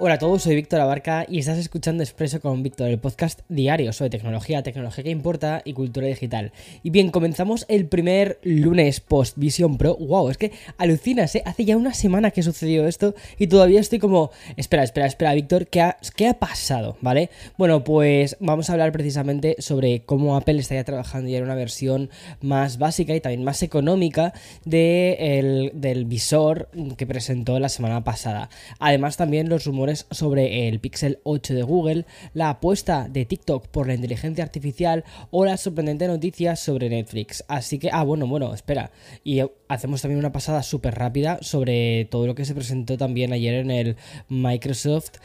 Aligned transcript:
Hola 0.00 0.14
a 0.14 0.18
todos, 0.18 0.42
soy 0.42 0.56
Víctor 0.56 0.80
Abarca 0.80 1.24
y 1.28 1.38
estás 1.38 1.56
escuchando 1.56 2.02
Expreso 2.02 2.40
con 2.40 2.64
Víctor, 2.64 2.88
el 2.88 2.98
podcast 2.98 3.42
diario 3.48 3.92
sobre 3.92 4.10
tecnología, 4.10 4.60
tecnología 4.64 5.04
que 5.04 5.10
importa 5.10 5.62
y 5.64 5.72
cultura 5.72 6.08
digital. 6.08 6.50
Y 6.82 6.90
bien, 6.90 7.12
comenzamos 7.12 7.64
el 7.68 7.86
primer 7.86 8.40
lunes 8.42 8.98
post 8.98 9.38
Vision 9.38 9.78
Pro. 9.78 9.96
¡Wow! 9.96 10.30
Es 10.30 10.36
que 10.36 10.50
alucinas, 10.78 11.36
¿eh? 11.36 11.44
Hace 11.46 11.64
ya 11.64 11.76
una 11.76 11.94
semana 11.94 12.32
que 12.32 12.42
sucedió 12.42 12.88
esto 12.88 13.14
y 13.38 13.46
todavía 13.46 13.78
estoy 13.78 14.00
como. 14.00 14.32
Espera, 14.56 14.82
espera, 14.82 15.06
espera, 15.06 15.32
Víctor, 15.32 15.68
¿qué 15.68 15.82
ha, 15.82 15.96
¿qué 16.16 16.26
ha 16.26 16.40
pasado? 16.40 16.96
¿Vale? 17.00 17.30
Bueno, 17.56 17.84
pues 17.84 18.36
vamos 18.40 18.70
a 18.70 18.72
hablar 18.72 18.90
precisamente 18.90 19.54
sobre 19.60 20.00
cómo 20.00 20.36
Apple 20.36 20.58
está 20.58 20.74
ya 20.74 20.82
trabajando 20.82 21.30
ya 21.30 21.38
en 21.38 21.44
una 21.44 21.54
versión 21.54 22.10
más 22.40 22.78
básica 22.78 23.14
y 23.14 23.20
también 23.20 23.44
más 23.44 23.62
económica 23.62 24.34
de 24.64 25.70
del 25.72 26.04
visor 26.04 26.68
que 26.96 27.06
presentó 27.06 27.60
la 27.60 27.68
semana 27.68 28.02
pasada. 28.02 28.50
Además, 28.80 29.16
también 29.16 29.48
los 29.48 29.64
rumores 29.64 29.83
sobre 30.10 30.68
el 30.68 30.80
Pixel 30.80 31.18
8 31.24 31.54
de 31.54 31.62
Google, 31.62 32.06
la 32.32 32.50
apuesta 32.50 33.08
de 33.08 33.24
TikTok 33.24 33.68
por 33.68 33.86
la 33.86 33.94
inteligencia 33.94 34.44
artificial 34.44 35.04
o 35.30 35.44
la 35.44 35.56
sorprendente 35.56 36.06
noticia 36.08 36.56
sobre 36.56 36.88
Netflix. 36.88 37.44
Así 37.48 37.78
que, 37.78 37.90
ah, 37.92 38.02
bueno, 38.02 38.26
bueno, 38.26 38.54
espera. 38.54 38.90
Y 39.22 39.40
hacemos 39.68 40.02
también 40.02 40.18
una 40.18 40.32
pasada 40.32 40.62
súper 40.62 40.94
rápida 40.94 41.38
sobre 41.42 42.06
todo 42.10 42.26
lo 42.26 42.34
que 42.34 42.44
se 42.44 42.54
presentó 42.54 42.96
también 42.96 43.32
ayer 43.32 43.54
en 43.54 43.70
el 43.70 43.96
Microsoft. 44.28 45.18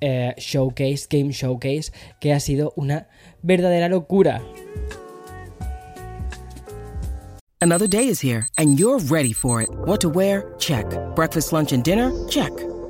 Eh, 0.00 0.34
showcase, 0.36 1.06
Game 1.08 1.32
Showcase, 1.32 1.92
que 2.20 2.32
ha 2.32 2.40
sido 2.40 2.72
una 2.76 3.08
verdadera 3.42 3.88
locura. 3.88 4.42
Another 7.60 7.88
day 7.88 8.08
is 8.08 8.20
here 8.20 8.46
and 8.58 8.78
you're 8.78 8.98
ready 8.98 9.32
for 9.32 9.62
it. 9.62 9.70
What 9.86 10.00
to 10.02 10.10
wear? 10.10 10.54
Check. 10.58 10.84
Breakfast, 11.14 11.52
lunch 11.52 11.72
and 11.72 11.82
dinner? 11.82 12.12
Check. 12.28 12.52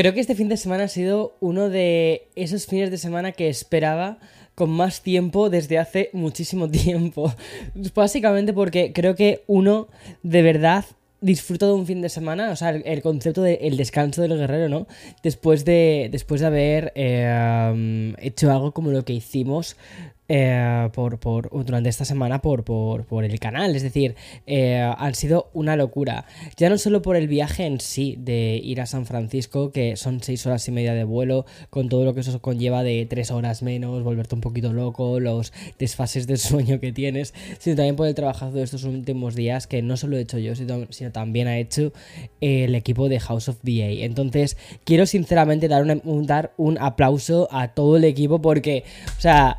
Creo 0.00 0.14
que 0.14 0.20
este 0.20 0.34
fin 0.34 0.48
de 0.48 0.56
semana 0.56 0.84
ha 0.84 0.88
sido 0.88 1.36
uno 1.40 1.68
de 1.68 2.30
esos 2.34 2.64
fines 2.64 2.90
de 2.90 2.96
semana 2.96 3.32
que 3.32 3.50
esperaba 3.50 4.16
con 4.54 4.70
más 4.70 5.02
tiempo 5.02 5.50
desde 5.50 5.78
hace 5.78 6.08
muchísimo 6.14 6.70
tiempo. 6.70 7.34
Básicamente 7.94 8.54
porque 8.54 8.94
creo 8.94 9.14
que 9.14 9.44
uno 9.46 9.88
de 10.22 10.40
verdad 10.40 10.86
disfruta 11.20 11.66
de 11.66 11.74
un 11.74 11.84
fin 11.84 12.00
de 12.00 12.08
semana, 12.08 12.50
o 12.50 12.56
sea, 12.56 12.70
el, 12.70 13.02
concepto 13.02 13.42
del 13.42 13.76
descanso 13.76 14.22
del 14.22 14.38
guerrero, 14.38 14.70
¿no? 14.70 14.86
Después 15.22 15.66
de, 15.66 16.08
después 16.10 16.40
de 16.40 16.46
haber 16.46 16.92
eh, 16.94 18.14
hecho 18.20 18.50
algo 18.50 18.72
como 18.72 18.92
lo 18.92 19.04
que 19.04 19.12
hicimos 19.12 19.76
eh, 20.32 20.88
por, 20.92 21.18
por, 21.18 21.50
durante 21.64 21.88
esta 21.88 22.04
semana 22.04 22.40
por, 22.40 22.62
por, 22.62 23.24
el 23.24 23.40
canal. 23.40 23.74
Es 23.74 23.82
decir, 23.82 24.14
eh, 24.46 24.78
han 24.96 25.16
sido 25.16 25.50
una 25.54 25.74
locura. 25.74 26.24
Ya 26.56 26.70
no 26.70 26.78
solo 26.78 27.02
por 27.02 27.16
el 27.16 27.26
viaje 27.26 27.66
en 27.66 27.80
sí 27.80 28.14
de 28.16 28.60
ir 28.62 28.80
a 28.80 28.86
San 28.86 29.06
Francisco, 29.06 29.72
que 29.72 29.96
son 29.96 30.22
seis 30.22 30.46
horas 30.46 30.68
y 30.68 30.70
media 30.70 30.94
de 30.94 31.02
vuelo, 31.02 31.46
con 31.68 31.88
todo 31.88 32.04
lo 32.04 32.14
que 32.14 32.20
eso 32.20 32.40
conlleva 32.40 32.84
de 32.84 33.06
tres 33.06 33.32
horas 33.32 33.64
menos, 33.64 34.04
volverte 34.04 34.36
un 34.36 34.40
poquito 34.40 34.72
loco, 34.72 35.18
los 35.18 35.52
desfases 35.80 36.28
de 36.28 36.36
sueño 36.36 36.78
que 36.78 36.92
tienes, 36.92 37.34
sino 37.58 37.74
también 37.74 37.96
por 37.96 38.06
el 38.06 38.14
trabajo 38.14 38.52
de 38.52 38.62
estos 38.62 38.84
últimos 38.84 39.34
días, 39.34 39.66
que 39.66 39.82
no 39.82 39.96
solo 39.96 40.16
he 40.16 40.20
hecho 40.20 40.38
yo, 40.38 40.54
sino, 40.54 40.86
también 41.10 41.48
ha 41.48 41.58
hecho 41.58 41.92
el 42.40 42.76
equipo 42.76 43.08
de 43.08 43.18
House 43.18 43.48
of 43.48 43.56
BA. 43.64 44.04
Entonces, 44.04 44.56
quiero 44.84 45.06
sinceramente 45.06 45.66
dar 45.66 45.82
un, 45.82 46.26
dar 46.26 46.52
un 46.56 46.78
aplauso 46.78 47.48
a 47.50 47.74
todo 47.74 47.96
el 47.96 48.04
equipo 48.04 48.40
porque, 48.40 48.84
o 49.18 49.20
sea, 49.20 49.56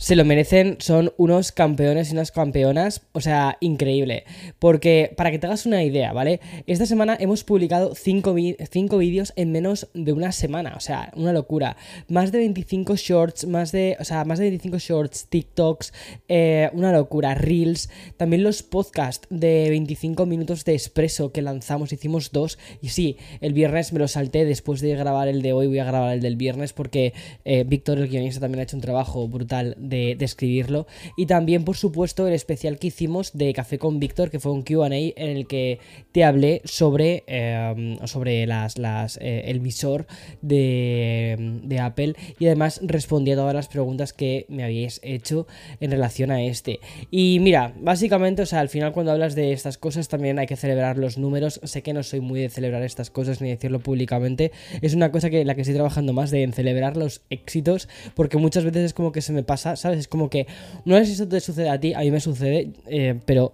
se 0.00 0.16
lo 0.16 0.24
merecen, 0.24 0.78
son 0.80 1.12
unos 1.18 1.52
campeones 1.52 2.08
y 2.08 2.14
unas 2.14 2.32
campeonas, 2.32 3.02
o 3.12 3.20
sea, 3.20 3.58
increíble. 3.60 4.24
Porque, 4.58 5.12
para 5.14 5.30
que 5.30 5.38
te 5.38 5.46
hagas 5.46 5.66
una 5.66 5.84
idea, 5.84 6.14
¿vale? 6.14 6.40
Esta 6.66 6.86
semana 6.86 7.18
hemos 7.20 7.44
publicado 7.44 7.94
5 7.94 8.32
vídeos 8.32 9.34
en 9.36 9.52
menos 9.52 9.88
de 9.92 10.14
una 10.14 10.32
semana, 10.32 10.72
o 10.74 10.80
sea, 10.80 11.12
una 11.16 11.34
locura. 11.34 11.76
Más 12.08 12.32
de 12.32 12.38
25 12.38 12.96
shorts, 12.96 13.46
más 13.46 13.72
de, 13.72 13.98
o 14.00 14.04
sea, 14.04 14.24
más 14.24 14.38
de 14.38 14.46
25 14.46 14.78
shorts, 14.78 15.26
TikToks, 15.28 15.92
eh, 16.28 16.70
una 16.72 16.92
locura, 16.92 17.34
reels, 17.34 17.90
también 18.16 18.42
los 18.42 18.62
podcasts 18.62 19.28
de 19.28 19.68
25 19.68 20.24
minutos 20.24 20.64
de 20.64 20.72
expreso 20.72 21.30
que 21.30 21.42
lanzamos, 21.42 21.92
hicimos 21.92 22.32
dos, 22.32 22.58
y 22.80 22.88
sí, 22.88 23.18
el 23.42 23.52
viernes 23.52 23.92
me 23.92 23.98
lo 23.98 24.08
salté 24.08 24.46
después 24.46 24.80
de 24.80 24.96
grabar 24.96 25.28
el 25.28 25.42
de 25.42 25.52
hoy, 25.52 25.66
voy 25.66 25.78
a 25.78 25.84
grabar 25.84 26.14
el 26.14 26.22
del 26.22 26.36
viernes 26.36 26.72
porque 26.72 27.12
eh, 27.44 27.64
Víctor, 27.64 27.98
el 27.98 28.08
guionista, 28.08 28.40
también 28.40 28.60
ha 28.60 28.62
hecho 28.62 28.78
un 28.78 28.82
trabajo 28.82 29.28
brutal 29.28 29.76
de, 29.90 30.16
escribirlo. 30.20 30.86
Y 31.16 31.26
también, 31.26 31.64
por 31.64 31.76
supuesto, 31.76 32.26
el 32.26 32.32
especial 32.32 32.78
que 32.78 32.86
hicimos 32.86 33.32
de 33.34 33.52
Café 33.52 33.78
con 33.78 34.00
Víctor, 34.00 34.30
que 34.30 34.40
fue 34.40 34.52
un 34.52 34.62
QA 34.62 34.86
en 34.86 35.12
el 35.16 35.46
que 35.46 35.78
te 36.12 36.24
hablé 36.24 36.62
sobre, 36.64 37.24
em, 37.26 37.98
sobre 38.06 38.46
las, 38.46 38.76
eh, 39.20 39.42
el 39.46 39.60
visor 39.60 40.06
de, 40.40 41.60
de, 41.62 41.78
Apple 41.80 42.14
y 42.38 42.46
además 42.46 42.80
respondí 42.82 43.32
a 43.32 43.36
todas 43.36 43.54
las 43.54 43.68
preguntas 43.68 44.12
que 44.12 44.46
me 44.48 44.64
habéis 44.64 45.00
hecho 45.02 45.46
en 45.80 45.90
relación 45.90 46.30
a 46.30 46.42
este. 46.42 46.80
Y 47.10 47.38
mira, 47.40 47.74
básicamente, 47.80 48.42
o 48.42 48.46
sea, 48.46 48.60
al 48.60 48.68
final 48.68 48.92
cuando 48.92 49.12
hablas 49.12 49.34
de 49.34 49.52
estas 49.52 49.78
cosas 49.78 50.08
también 50.08 50.38
hay 50.38 50.46
que 50.46 50.56
celebrar 50.56 50.98
los 50.98 51.18
números. 51.18 51.60
Sé 51.64 51.82
que 51.82 51.92
no 51.92 52.02
soy 52.02 52.20
muy 52.20 52.40
de 52.40 52.48
celebrar 52.48 52.82
estas 52.82 53.10
cosas 53.10 53.40
ni 53.40 53.48
decirlo 53.50 53.80
públicamente. 53.80 54.52
Es 54.82 54.94
una 54.94 55.10
cosa 55.10 55.30
que 55.30 55.44
la 55.44 55.54
que 55.54 55.62
estoy 55.62 55.74
trabajando 55.74 56.12
más 56.12 56.30
de 56.30 56.50
celebrar 56.52 56.96
los 56.96 57.22
éxitos, 57.30 57.88
porque 58.14 58.36
muchas 58.36 58.64
veces 58.64 58.84
es 58.84 58.94
como 58.94 59.12
que 59.12 59.22
se 59.22 59.32
me 59.32 59.42
pasa 59.42 59.76
¿sabes? 59.80 59.98
Es 60.00 60.08
como 60.08 60.30
que, 60.30 60.46
no 60.84 60.96
sé 60.98 61.06
si 61.06 61.12
eso 61.12 61.28
te 61.28 61.40
sucede 61.40 61.68
a 61.68 61.80
ti, 61.80 61.94
a 61.94 62.00
mí 62.00 62.10
me 62.10 62.20
sucede, 62.20 62.72
eh, 62.86 63.18
pero 63.26 63.52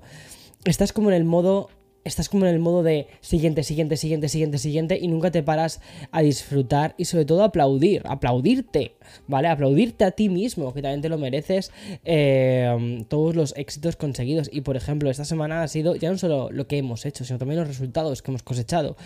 estás 0.65 0.93
como 0.93 1.11
en 1.11 1.17
el 1.17 1.25
modo 1.25 1.71
estás 2.07 2.29
como 2.29 2.47
en 2.47 2.55
el 2.55 2.61
modo 2.61 2.85
de 2.85 3.09
siguiente, 3.21 3.65
siguiente, 3.65 3.97
siguiente, 3.97 4.29
siguiente, 4.29 4.59
siguiente 4.59 4.99
y 5.01 5.09
nunca 5.09 5.33
te 5.33 5.43
paras 5.43 5.81
a 6.13 6.23
disfrutar 6.23 6.95
y 6.97 7.07
sobre 7.07 7.25
todo 7.25 7.43
aplaudir, 7.43 8.03
aplaudirte, 8.05 8.95
¿vale? 9.27 9.49
Aplaudirte 9.49 10.05
a 10.05 10.13
ti 10.13 10.29
mismo, 10.29 10.73
que 10.73 10.83
también 10.83 11.03
te 11.03 11.09
lo 11.09 11.19
mereces 11.19 11.73
eh, 12.05 13.05
todos 13.09 13.35
los 13.35 13.57
éxitos 13.57 13.97
conseguidos. 13.97 14.49
Y 14.53 14.61
por 14.61 14.77
ejemplo, 14.77 15.11
esta 15.11 15.25
semana 15.25 15.65
ha 15.65 15.69
sido 15.69 15.97
ya 15.97 16.11
no 16.11 16.17
solo 16.17 16.49
lo 16.53 16.69
que 16.69 16.79
hemos 16.79 17.05
hecho, 17.07 17.25
sino 17.25 17.41
también 17.41 17.59
los 17.59 17.69
resultados 17.69 18.23
que 18.23 18.31
hemos 18.31 18.45
cosechado. 18.45 18.97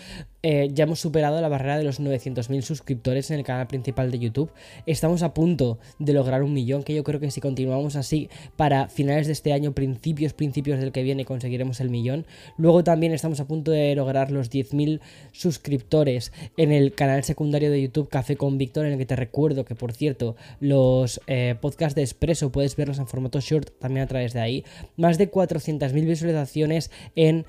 Eh, 0.43 0.69
ya 0.73 0.85
hemos 0.85 0.99
superado 0.99 1.39
la 1.39 1.49
barrera 1.49 1.77
de 1.77 1.83
los 1.83 2.01
900.000 2.01 2.61
suscriptores 2.63 3.29
en 3.29 3.37
el 3.37 3.45
canal 3.45 3.67
principal 3.67 4.09
de 4.09 4.17
YouTube. 4.17 4.51
Estamos 4.87 5.21
a 5.21 5.35
punto 5.35 5.77
de 5.99 6.13
lograr 6.13 6.41
un 6.41 6.53
millón, 6.53 6.83
que 6.83 6.95
yo 6.95 7.03
creo 7.03 7.19
que 7.19 7.29
si 7.29 7.41
continuamos 7.41 7.95
así 7.95 8.27
para 8.55 8.87
finales 8.87 9.27
de 9.27 9.33
este 9.33 9.53
año, 9.53 9.73
principios, 9.73 10.33
principios 10.33 10.79
del 10.79 10.91
que 10.91 11.03
viene, 11.03 11.25
conseguiremos 11.25 11.79
el 11.79 11.91
millón. 11.91 12.25
Luego 12.57 12.83
también 12.83 13.13
estamos 13.13 13.39
a 13.39 13.45
punto 13.45 13.69
de 13.69 13.93
lograr 13.93 14.31
los 14.31 14.49
10.000 14.49 14.99
suscriptores 15.31 16.31
en 16.57 16.71
el 16.71 16.93
canal 16.95 17.23
secundario 17.23 17.69
de 17.69 17.83
YouTube 17.83 18.09
Café 18.09 18.35
con 18.35 18.57
Víctor, 18.57 18.87
en 18.87 18.93
el 18.93 18.97
que 18.97 19.05
te 19.05 19.15
recuerdo 19.15 19.63
que, 19.63 19.75
por 19.75 19.93
cierto, 19.93 20.35
los 20.59 21.21
eh, 21.27 21.55
podcasts 21.61 21.93
de 21.93 22.01
Expreso 22.01 22.51
puedes 22.51 22.75
verlos 22.75 22.97
en 22.97 23.05
formato 23.05 23.39
short 23.39 23.69
también 23.79 24.05
a 24.05 24.07
través 24.07 24.33
de 24.33 24.39
ahí. 24.39 24.65
Más 24.97 25.19
de 25.19 25.29
400.000 25.29 26.05
visualizaciones 26.05 26.89
en 27.15 27.45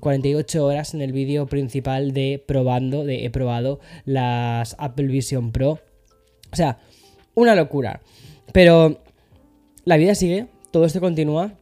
48 0.00 0.58
em, 0.58 0.64
horas 0.64 0.94
en 0.94 1.02
el 1.02 1.12
vídeo 1.12 1.46
principal 1.46 1.99
de 2.08 2.42
probando, 2.44 3.04
de 3.04 3.24
he 3.24 3.30
probado 3.30 3.80
las 4.04 4.76
Apple 4.78 5.06
Vision 5.06 5.52
Pro. 5.52 5.78
O 6.52 6.56
sea, 6.56 6.78
una 7.34 7.54
locura. 7.54 8.00
Pero 8.52 9.00
la 9.84 9.96
vida 9.96 10.14
sigue, 10.14 10.48
todo 10.70 10.84
esto 10.84 11.00
continúa 11.00 11.59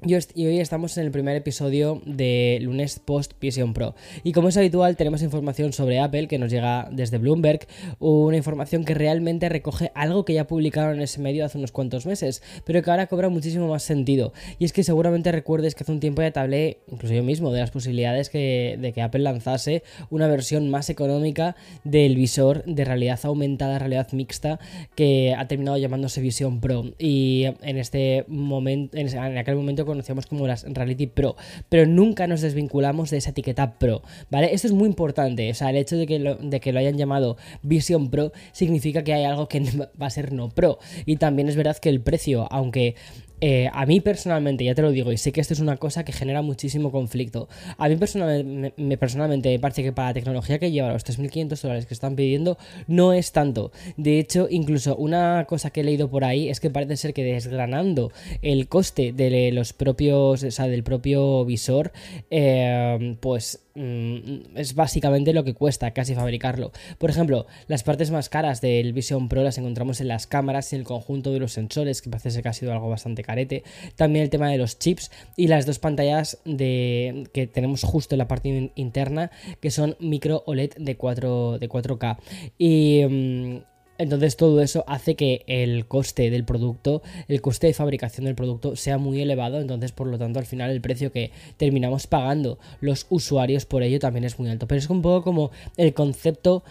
y 0.00 0.46
hoy 0.46 0.60
estamos 0.60 0.96
en 0.96 1.06
el 1.06 1.10
primer 1.10 1.34
episodio 1.34 2.00
de 2.06 2.60
lunes 2.62 3.00
post 3.00 3.32
Vision 3.40 3.74
Pro. 3.74 3.96
Y 4.22 4.30
como 4.30 4.48
es 4.48 4.56
habitual, 4.56 4.96
tenemos 4.96 5.22
información 5.22 5.72
sobre 5.72 5.98
Apple 5.98 6.28
que 6.28 6.38
nos 6.38 6.52
llega 6.52 6.88
desde 6.92 7.18
Bloomberg, 7.18 7.66
una 7.98 8.36
información 8.36 8.84
que 8.84 8.94
realmente 8.94 9.48
recoge 9.48 9.90
algo 9.96 10.24
que 10.24 10.34
ya 10.34 10.46
publicaron 10.46 10.94
en 10.94 11.02
ese 11.02 11.20
medio 11.20 11.44
hace 11.44 11.58
unos 11.58 11.72
cuantos 11.72 12.06
meses, 12.06 12.44
pero 12.64 12.80
que 12.80 12.90
ahora 12.92 13.08
cobra 13.08 13.28
muchísimo 13.28 13.66
más 13.66 13.82
sentido. 13.82 14.32
Y 14.60 14.66
es 14.66 14.72
que 14.72 14.84
seguramente 14.84 15.32
recuerdes 15.32 15.74
que 15.74 15.82
hace 15.82 15.90
un 15.90 15.98
tiempo 15.98 16.22
ya 16.22 16.30
te 16.30 16.38
hablé, 16.38 16.78
incluso 16.86 17.12
yo 17.14 17.24
mismo, 17.24 17.50
de 17.50 17.58
las 17.58 17.72
posibilidades 17.72 18.30
de 18.30 18.92
que 18.94 19.02
Apple 19.02 19.22
lanzase 19.22 19.82
una 20.10 20.28
versión 20.28 20.70
más 20.70 20.90
económica 20.90 21.56
del 21.82 22.14
visor 22.14 22.62
de 22.66 22.84
realidad 22.84 23.18
aumentada, 23.24 23.80
realidad 23.80 24.06
mixta, 24.12 24.60
que 24.94 25.34
ha 25.36 25.48
terminado 25.48 25.76
llamándose 25.76 26.20
Vision 26.20 26.60
Pro. 26.60 26.84
Y 27.00 27.46
en 27.62 27.78
este 27.78 28.24
momento, 28.28 28.96
en 28.96 29.38
aquel 29.38 29.56
momento 29.56 29.87
conocemos 29.88 30.26
como 30.26 30.46
las 30.46 30.64
Reality 30.64 31.08
Pro, 31.08 31.36
pero 31.68 31.86
nunca 31.86 32.26
nos 32.26 32.40
desvinculamos 32.40 33.10
de 33.10 33.16
esa 33.16 33.30
etiqueta 33.30 33.78
Pro, 33.78 34.02
¿vale? 34.30 34.54
Esto 34.54 34.68
es 34.68 34.72
muy 34.72 34.88
importante, 34.88 35.50
o 35.50 35.54
sea, 35.54 35.70
el 35.70 35.76
hecho 35.76 35.96
de 35.96 36.06
que 36.06 36.18
lo, 36.18 36.36
de 36.36 36.60
que 36.60 36.72
lo 36.72 36.78
hayan 36.78 36.96
llamado 36.96 37.36
Vision 37.62 38.10
Pro 38.10 38.32
significa 38.52 39.02
que 39.02 39.14
hay 39.14 39.24
algo 39.24 39.48
que 39.48 39.60
va 40.00 40.06
a 40.06 40.10
ser 40.10 40.32
no 40.32 40.48
Pro. 40.50 40.78
Y 41.06 41.16
también 41.16 41.48
es 41.48 41.56
verdad 41.56 41.76
que 41.76 41.88
el 41.88 42.00
precio, 42.00 42.46
aunque 42.50 42.94
eh, 43.40 43.70
a 43.72 43.86
mí 43.86 44.00
personalmente, 44.00 44.64
ya 44.64 44.74
te 44.74 44.82
lo 44.82 44.90
digo, 44.90 45.12
y 45.12 45.18
sé 45.18 45.32
que 45.32 45.40
esto 45.40 45.54
es 45.54 45.60
una 45.60 45.76
cosa 45.76 46.04
que 46.04 46.12
genera 46.12 46.42
muchísimo 46.42 46.90
conflicto. 46.90 47.48
A 47.76 47.88
mí 47.88 47.96
personalmente 47.96 48.72
me, 48.76 48.98
personalmente 48.98 49.50
me 49.50 49.58
parece 49.58 49.82
que 49.82 49.92
para 49.92 50.08
la 50.08 50.14
tecnología 50.14 50.58
que 50.58 50.70
lleva 50.70 50.92
los 50.92 51.04
3.500 51.04 51.60
dólares 51.60 51.86
que 51.86 51.94
están 51.94 52.16
pidiendo, 52.16 52.58
no 52.86 53.12
es 53.12 53.32
tanto. 53.32 53.72
De 53.96 54.18
hecho, 54.18 54.48
incluso 54.50 54.96
una 54.96 55.46
cosa 55.48 55.70
que 55.70 55.80
he 55.80 55.84
leído 55.84 56.10
por 56.10 56.24
ahí 56.24 56.48
es 56.48 56.60
que 56.60 56.70
parece 56.70 56.96
ser 56.96 57.14
que 57.14 57.24
desgranando 57.24 58.12
el 58.42 58.68
coste 58.68 59.12
de 59.12 59.52
los 59.52 59.72
propios, 59.72 60.42
o 60.42 60.50
sea, 60.50 60.66
del 60.66 60.82
propio 60.82 61.44
visor, 61.44 61.92
eh, 62.30 63.16
pues 63.20 63.67
Mm, 63.78 64.56
es 64.56 64.74
básicamente 64.74 65.32
lo 65.32 65.44
que 65.44 65.54
cuesta 65.54 65.92
casi 65.92 66.16
fabricarlo. 66.16 66.72
Por 66.98 67.10
ejemplo, 67.10 67.46
las 67.68 67.84
partes 67.84 68.10
más 68.10 68.28
caras 68.28 68.60
del 68.60 68.92
Vision 68.92 69.28
Pro 69.28 69.44
las 69.44 69.56
encontramos 69.56 70.00
en 70.00 70.08
las 70.08 70.26
cámaras 70.26 70.72
y 70.72 70.76
en 70.76 70.80
el 70.80 70.86
conjunto 70.86 71.32
de 71.32 71.38
los 71.38 71.52
sensores, 71.52 72.02
que 72.02 72.10
parece 72.10 72.42
que 72.42 72.48
ha 72.48 72.52
sido 72.52 72.72
algo 72.72 72.88
bastante 72.88 73.22
carete. 73.22 73.62
También 73.94 74.24
el 74.24 74.30
tema 74.30 74.50
de 74.50 74.58
los 74.58 74.80
chips 74.80 75.12
y 75.36 75.46
las 75.46 75.64
dos 75.64 75.78
pantallas 75.78 76.38
de, 76.44 77.28
que 77.32 77.46
tenemos 77.46 77.84
justo 77.84 78.16
en 78.16 78.18
la 78.18 78.26
parte 78.26 78.72
interna, 78.74 79.30
que 79.60 79.70
son 79.70 79.96
micro 80.00 80.42
OLED 80.46 80.72
de, 80.76 80.96
4, 80.96 81.60
de 81.60 81.68
4K. 81.68 82.18
Y 82.58 83.04
mm, 83.08 83.77
entonces 83.98 84.36
todo 84.36 84.62
eso 84.62 84.84
hace 84.86 85.16
que 85.16 85.44
el 85.46 85.86
coste 85.86 86.30
del 86.30 86.44
producto, 86.44 87.02
el 87.26 87.40
coste 87.40 87.66
de 87.66 87.74
fabricación 87.74 88.26
del 88.26 88.34
producto 88.34 88.76
sea 88.76 88.96
muy 88.96 89.20
elevado, 89.20 89.60
entonces 89.60 89.92
por 89.92 90.06
lo 90.06 90.18
tanto 90.18 90.38
al 90.38 90.46
final 90.46 90.70
el 90.70 90.80
precio 90.80 91.12
que 91.12 91.32
terminamos 91.56 92.06
pagando 92.06 92.58
los 92.80 93.06
usuarios 93.10 93.66
por 93.66 93.82
ello 93.82 93.98
también 93.98 94.24
es 94.24 94.38
muy 94.38 94.48
alto. 94.48 94.66
Pero 94.68 94.78
es 94.78 94.88
un 94.88 95.02
poco 95.02 95.24
como 95.24 95.50
el 95.76 95.94
concepto 95.94 96.62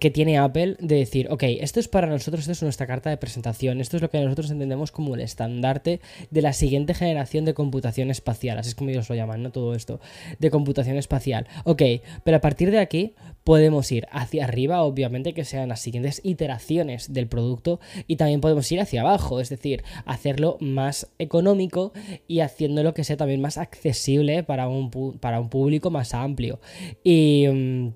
que 0.00 0.10
tiene 0.10 0.38
Apple 0.38 0.76
de 0.80 0.96
decir, 0.96 1.28
ok, 1.30 1.42
esto 1.60 1.80
es 1.80 1.88
para 1.88 2.06
nosotros, 2.06 2.42
esto 2.42 2.52
es 2.52 2.62
nuestra 2.62 2.86
carta 2.86 3.10
de 3.10 3.16
presentación, 3.16 3.80
esto 3.80 3.96
es 3.96 4.02
lo 4.02 4.10
que 4.10 4.20
nosotros 4.20 4.50
entendemos 4.50 4.92
como 4.92 5.14
el 5.14 5.20
estandarte 5.20 6.00
de 6.30 6.42
la 6.42 6.52
siguiente 6.52 6.94
generación 6.94 7.44
de 7.44 7.54
computación 7.54 8.10
espacial, 8.10 8.58
así 8.58 8.70
es 8.70 8.74
como 8.74 8.90
ellos 8.90 9.08
lo 9.08 9.14
llaman, 9.14 9.42
¿no? 9.42 9.52
Todo 9.52 9.74
esto, 9.74 10.00
de 10.38 10.50
computación 10.50 10.96
espacial. 10.96 11.46
Ok, 11.64 11.82
pero 12.24 12.38
a 12.38 12.40
partir 12.40 12.70
de 12.70 12.78
aquí 12.78 13.14
podemos 13.44 13.90
ir 13.92 14.06
hacia 14.10 14.44
arriba, 14.44 14.82
obviamente, 14.82 15.34
que 15.34 15.44
sean 15.44 15.68
las 15.68 15.80
siguientes 15.80 16.20
iteraciones 16.24 17.12
del 17.12 17.26
producto, 17.26 17.80
y 18.06 18.16
también 18.16 18.40
podemos 18.40 18.70
ir 18.72 18.80
hacia 18.80 19.02
abajo, 19.02 19.40
es 19.40 19.50
decir, 19.50 19.84
hacerlo 20.06 20.56
más 20.60 21.08
económico 21.18 21.92
y 22.26 22.40
haciéndolo 22.40 22.94
que 22.94 23.04
sea 23.04 23.16
también 23.16 23.40
más 23.40 23.58
accesible 23.58 24.42
para 24.42 24.68
un, 24.68 24.90
para 25.20 25.40
un 25.40 25.50
público 25.50 25.90
más 25.90 26.14
amplio. 26.14 26.60
Y... 27.02 27.94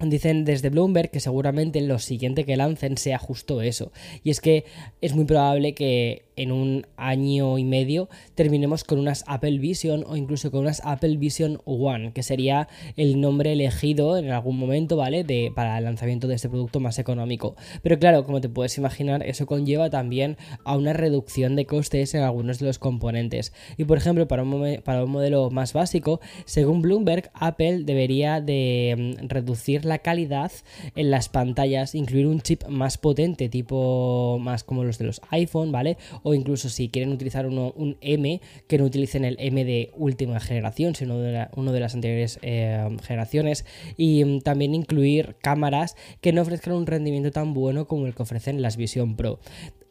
Dicen 0.00 0.44
desde 0.44 0.70
Bloomberg 0.70 1.10
que 1.10 1.20
seguramente 1.20 1.80
lo 1.80 1.98
siguiente 1.98 2.44
que 2.44 2.56
lancen 2.56 2.96
sea 2.98 3.18
justo 3.18 3.62
eso. 3.62 3.92
Y 4.22 4.30
es 4.30 4.40
que 4.40 4.64
es 5.00 5.14
muy 5.14 5.24
probable 5.24 5.74
que 5.74 6.27
en 6.38 6.52
un 6.52 6.86
año 6.96 7.58
y 7.58 7.64
medio 7.64 8.08
terminemos 8.34 8.84
con 8.84 8.98
unas 8.98 9.24
Apple 9.26 9.58
Vision 9.58 10.04
o 10.06 10.16
incluso 10.16 10.50
con 10.50 10.60
unas 10.60 10.80
Apple 10.84 11.16
Vision 11.16 11.60
One, 11.64 12.12
que 12.12 12.22
sería 12.22 12.68
el 12.96 13.20
nombre 13.20 13.52
elegido 13.52 14.16
en 14.16 14.30
algún 14.30 14.58
momento, 14.58 14.96
¿vale? 14.96 15.24
De, 15.24 15.52
para 15.54 15.76
el 15.78 15.84
lanzamiento 15.84 16.28
de 16.28 16.36
este 16.36 16.48
producto 16.48 16.80
más 16.80 16.98
económico. 16.98 17.56
Pero 17.82 17.98
claro, 17.98 18.24
como 18.24 18.40
te 18.40 18.48
puedes 18.48 18.78
imaginar, 18.78 19.22
eso 19.22 19.46
conlleva 19.46 19.90
también 19.90 20.36
a 20.64 20.76
una 20.76 20.92
reducción 20.92 21.56
de 21.56 21.66
costes 21.66 22.14
en 22.14 22.22
algunos 22.22 22.58
de 22.58 22.66
los 22.66 22.78
componentes. 22.78 23.52
Y 23.76 23.84
por 23.84 23.98
ejemplo, 23.98 24.28
para 24.28 24.42
un, 24.42 24.80
para 24.84 25.04
un 25.04 25.10
modelo 25.10 25.50
más 25.50 25.72
básico, 25.72 26.20
según 26.44 26.82
Bloomberg, 26.82 27.30
Apple 27.34 27.82
debería 27.84 28.40
de 28.40 29.16
mm, 29.20 29.28
reducir 29.28 29.84
la 29.84 29.98
calidad 29.98 30.52
en 30.94 31.10
las 31.10 31.28
pantallas, 31.28 31.94
incluir 31.94 32.26
un 32.26 32.40
chip 32.40 32.66
más 32.68 32.98
potente, 32.98 33.48
tipo 33.48 34.38
más 34.40 34.64
como 34.64 34.84
los 34.84 34.98
de 34.98 35.06
los 35.06 35.20
iPhone, 35.30 35.72
¿vale? 35.72 35.96
Incluso 36.34 36.68
si 36.68 36.88
quieren 36.88 37.12
utilizar 37.12 37.46
un 37.46 37.96
M, 38.00 38.40
que 38.66 38.78
no 38.78 38.84
utilicen 38.84 39.24
el 39.24 39.36
M 39.38 39.64
de 39.64 39.90
última 39.96 40.40
generación, 40.40 40.94
sino 40.94 41.18
de 41.18 41.48
uno 41.56 41.72
de 41.72 41.80
las 41.80 41.94
anteriores 41.94 42.38
eh, 42.42 42.88
generaciones, 43.02 43.64
y 43.96 44.24
mm, 44.24 44.40
también 44.40 44.74
incluir 44.74 45.36
cámaras 45.40 45.96
que 46.20 46.32
no 46.32 46.42
ofrezcan 46.42 46.74
un 46.74 46.86
rendimiento 46.86 47.30
tan 47.30 47.54
bueno 47.54 47.86
como 47.86 48.06
el 48.06 48.14
que 48.14 48.22
ofrecen 48.22 48.62
las 48.62 48.76
Vision 48.76 49.16
Pro 49.16 49.38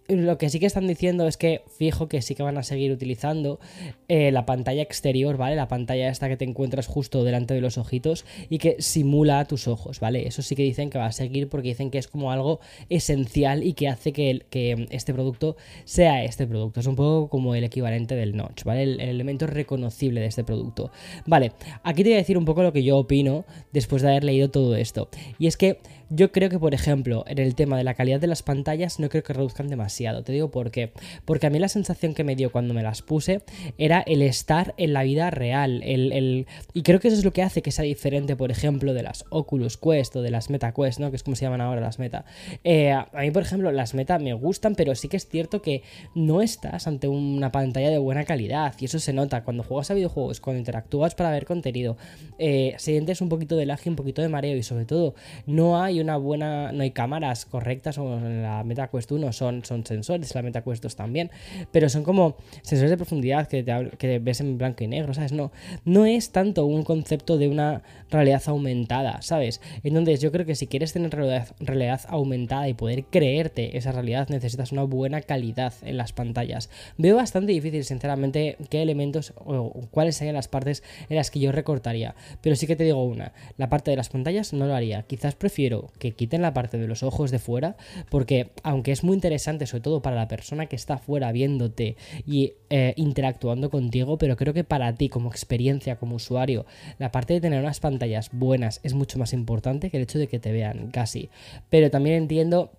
lo 0.07 0.37
que 0.37 0.49
sí 0.49 0.59
que 0.59 0.65
están 0.65 0.87
diciendo 0.87 1.27
es 1.27 1.37
que 1.37 1.61
fijo 1.77 2.07
que 2.07 2.21
sí 2.21 2.33
que 2.35 2.43
van 2.43 2.57
a 2.57 2.63
seguir 2.63 2.91
utilizando 2.91 3.59
eh, 4.07 4.31
la 4.31 4.45
pantalla 4.45 4.81
exterior, 4.81 5.37
¿vale? 5.37 5.55
La 5.55 5.67
pantalla 5.67 6.09
esta 6.09 6.29
que 6.29 6.37
te 6.37 6.45
encuentras 6.45 6.87
justo 6.87 7.23
delante 7.23 7.53
de 7.53 7.61
los 7.61 7.77
ojitos 7.77 8.25
y 8.49 8.57
que 8.57 8.77
simula 8.79 9.43
tus 9.45 9.67
ojos, 9.67 9.99
¿vale? 9.99 10.27
Eso 10.27 10.41
sí 10.41 10.55
que 10.55 10.63
dicen 10.63 10.89
que 10.89 10.97
va 10.97 11.07
a 11.07 11.11
seguir 11.11 11.49
porque 11.49 11.69
dicen 11.69 11.91
que 11.91 11.97
es 11.97 12.07
como 12.07 12.31
algo 12.31 12.59
esencial 12.89 13.63
y 13.63 13.73
que 13.73 13.89
hace 13.89 14.13
que, 14.13 14.45
que 14.49 14.87
este 14.91 15.13
producto 15.13 15.57
sea 15.83 16.23
este 16.23 16.47
producto. 16.47 16.79
Es 16.79 16.87
un 16.87 16.95
poco 16.95 17.29
como 17.29 17.55
el 17.55 17.63
equivalente 17.63 18.15
del 18.15 18.35
notch, 18.35 18.63
¿vale? 18.63 18.83
El, 18.83 19.01
el, 19.01 19.09
elemento 19.09 19.45
reconocible 19.45 20.21
de 20.21 20.27
este 20.27 20.43
producto. 20.43 20.91
Vale, 21.25 21.51
aquí 21.83 22.03
te 22.03 22.09
voy 22.09 22.15
a 22.15 22.17
decir 22.17 22.37
un 22.37 22.45
poco 22.45 22.63
lo 22.63 22.71
que 22.71 22.83
yo 22.83 22.97
opino 22.97 23.45
después 23.73 24.01
de 24.01 24.09
haber 24.09 24.23
leído 24.23 24.49
todo 24.49 24.75
esto. 24.75 25.09
Y 25.37 25.47
es 25.47 25.57
que 25.57 25.79
yo 26.09 26.31
creo 26.31 26.49
que, 26.49 26.59
por 26.59 26.73
ejemplo, 26.73 27.25
en 27.27 27.37
el 27.39 27.55
tema 27.55 27.77
de 27.77 27.83
la 27.83 27.93
calidad 27.93 28.19
de 28.19 28.27
las 28.27 28.43
pantallas, 28.43 28.99
no 28.99 29.09
creo 29.09 29.23
que 29.23 29.33
reduzcan 29.33 29.67
demasiado. 29.67 30.23
Te 30.23 30.31
digo 30.31 30.49
por 30.49 30.71
qué. 30.71 30.91
Porque 31.25 31.47
a 31.47 31.49
mí 31.49 31.59
la 31.59 31.67
sensación 31.67 32.13
que 32.13 32.23
me 32.23 32.35
dio 32.35 32.51
cuando 32.51 32.73
me 32.73 32.83
las 32.83 33.01
puse 33.01 33.41
era 33.77 34.01
el 34.01 34.21
estar 34.21 34.73
en 34.77 34.93
la 34.93 35.03
vida 35.03 35.29
real. 35.31 35.81
El, 35.83 36.47
Y 36.73 36.83
creo 36.83 36.99
que 36.99 37.09
eso 37.09 37.17
es 37.17 37.25
lo 37.25 37.33
que 37.33 37.43
hace 37.43 37.61
que 37.61 37.71
sea 37.71 37.83
diferente, 37.83 38.35
por 38.35 38.51
ejemplo, 38.51 38.93
de 38.93 39.03
las 39.03 39.25
Oculus 39.29 39.77
Quest 39.77 40.15
o 40.15 40.21
de 40.21 40.31
las 40.31 40.49
Meta 40.49 40.71
Quest, 40.71 40.99
¿no? 40.99 41.09
Que 41.09 41.17
es 41.17 41.23
como 41.23 41.35
se 41.35 41.45
llaman 41.45 41.61
ahora 41.61 41.81
las 41.81 41.99
Meta. 41.99 42.25
Eh, 42.63 42.91
a 42.91 43.09
mí, 43.19 43.31
por 43.31 43.43
ejemplo, 43.43 43.71
las 43.71 43.93
Meta 43.93 44.17
me 44.17 44.33
gustan, 44.33 44.75
pero 44.75 44.95
sí 44.95 45.09
que 45.09 45.17
es 45.17 45.27
cierto 45.27 45.61
que 45.61 45.83
no 46.15 46.41
estás 46.41 46.87
ante 46.87 47.07
una 47.07 47.51
pantalla 47.51 47.89
de 47.89 47.97
buena 47.97 48.23
calidad. 48.23 48.73
Y 48.79 48.85
eso 48.85 48.99
se 48.99 49.11
nota 49.11 49.43
cuando 49.43 49.63
juegas 49.63 49.91
a 49.91 49.93
videojuegos, 49.93 50.39
cuando 50.39 50.59
interactúas 50.59 51.15
para 51.15 51.31
ver 51.31 51.45
contenido. 51.45 51.97
Eh, 52.39 52.75
sientes 52.77 53.21
un 53.21 53.29
poquito 53.29 53.57
de 53.57 53.65
lag 53.65 53.79
y 53.83 53.89
un 53.89 53.95
poquito 53.95 54.21
de 54.21 54.29
mareo. 54.29 54.55
Y 54.55 54.63
sobre 54.63 54.85
todo, 54.85 55.13
no 55.45 55.81
hay 55.81 55.96
una 55.99 56.17
buena, 56.17 56.71
no 56.71 56.83
hay 56.83 56.91
cámaras 56.91 57.45
correctas 57.45 57.97
como 57.97 58.17
en 58.17 58.43
la 58.43 58.63
MetaQuest 58.63 59.11
1, 59.11 59.33
son, 59.33 59.63
son 59.65 59.85
sensores, 59.85 60.33
la 60.33 60.41
MetaQuest 60.41 60.83
2 60.83 60.95
también, 60.95 61.31
pero 61.71 61.89
son 61.89 62.03
como 62.03 62.37
sensores 62.61 62.89
de 62.91 62.97
profundidad 62.97 63.47
que, 63.47 63.63
que 63.97 64.19
ves 64.19 64.41
en 64.41 64.57
blanco 64.57 64.83
y 64.83 64.87
negro, 64.87 65.13
¿sabes? 65.13 65.31
No, 65.31 65.51
no 65.85 66.05
es 66.05 66.31
tanto 66.31 66.65
un 66.65 66.83
concepto 66.83 67.37
de 67.37 67.47
una 67.47 67.81
realidad 68.09 68.41
aumentada, 68.47 69.21
¿sabes? 69.21 69.61
Entonces 69.83 70.21
yo 70.21 70.31
creo 70.31 70.45
que 70.45 70.55
si 70.55 70.67
quieres 70.67 70.93
tener 70.93 71.11
realidad, 71.11 71.55
realidad 71.59 72.01
aumentada 72.07 72.67
y 72.69 72.73
poder 72.73 73.05
creerte 73.05 73.77
esa 73.77 73.91
realidad, 73.91 74.29
necesitas 74.29 74.71
una 74.71 74.83
buena 74.83 75.21
calidad 75.21 75.73
en 75.81 75.97
las 75.97 76.13
pantallas. 76.13 76.69
Veo 76.97 77.15
bastante 77.15 77.51
difícil, 77.51 77.83
sinceramente, 77.83 78.57
qué 78.69 78.81
elementos 78.81 79.33
o 79.37 79.71
cuáles 79.91 80.15
serían 80.15 80.35
las 80.35 80.47
partes 80.47 80.83
en 81.09 81.15
las 81.15 81.31
que 81.31 81.39
yo 81.39 81.51
recortaría, 81.51 82.15
pero 82.41 82.55
sí 82.55 82.67
que 82.67 82.75
te 82.75 82.83
digo 82.83 83.03
una, 83.03 83.33
la 83.57 83.69
parte 83.69 83.91
de 83.91 83.97
las 83.97 84.09
pantallas 84.09 84.53
no 84.53 84.67
lo 84.67 84.75
haría, 84.75 85.03
quizás 85.03 85.35
prefiero 85.35 85.86
que 85.99 86.11
quiten 86.11 86.41
la 86.41 86.53
parte 86.53 86.77
de 86.77 86.87
los 86.87 87.03
ojos 87.03 87.31
de 87.31 87.39
fuera, 87.39 87.75
porque 88.09 88.51
aunque 88.63 88.91
es 88.91 89.03
muy 89.03 89.15
interesante, 89.15 89.65
sobre 89.65 89.81
todo 89.81 90.01
para 90.01 90.15
la 90.15 90.27
persona 90.27 90.67
que 90.67 90.75
está 90.75 90.97
fuera 90.97 91.31
viéndote 91.31 91.97
y 92.25 92.53
eh, 92.69 92.93
interactuando 92.97 93.69
contigo, 93.69 94.17
pero 94.17 94.35
creo 94.35 94.53
que 94.53 94.63
para 94.63 94.93
ti 94.95 95.09
como 95.09 95.29
experiencia, 95.29 95.97
como 95.97 96.15
usuario, 96.15 96.65
la 96.99 97.11
parte 97.11 97.33
de 97.33 97.41
tener 97.41 97.61
unas 97.61 97.79
pantallas 97.79 98.29
buenas 98.31 98.79
es 98.83 98.93
mucho 98.93 99.19
más 99.19 99.33
importante 99.33 99.89
que 99.89 99.97
el 99.97 100.03
hecho 100.03 100.19
de 100.19 100.27
que 100.27 100.39
te 100.39 100.51
vean 100.51 100.91
casi. 100.91 101.29
Pero 101.69 101.89
también 101.89 102.15
entiendo 102.15 102.71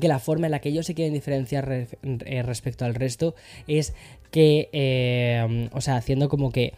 que 0.00 0.08
la 0.08 0.18
forma 0.18 0.46
en 0.46 0.52
la 0.52 0.60
que 0.60 0.68
ellos 0.68 0.86
se 0.86 0.94
quieren 0.94 1.14
diferenciar 1.14 1.70
eh, 2.02 2.42
respecto 2.42 2.84
al 2.84 2.94
resto 2.94 3.34
es 3.66 3.94
que, 4.30 4.68
eh, 4.72 5.68
o 5.72 5.80
sea, 5.80 5.96
haciendo 5.96 6.28
como 6.28 6.52
que 6.52 6.74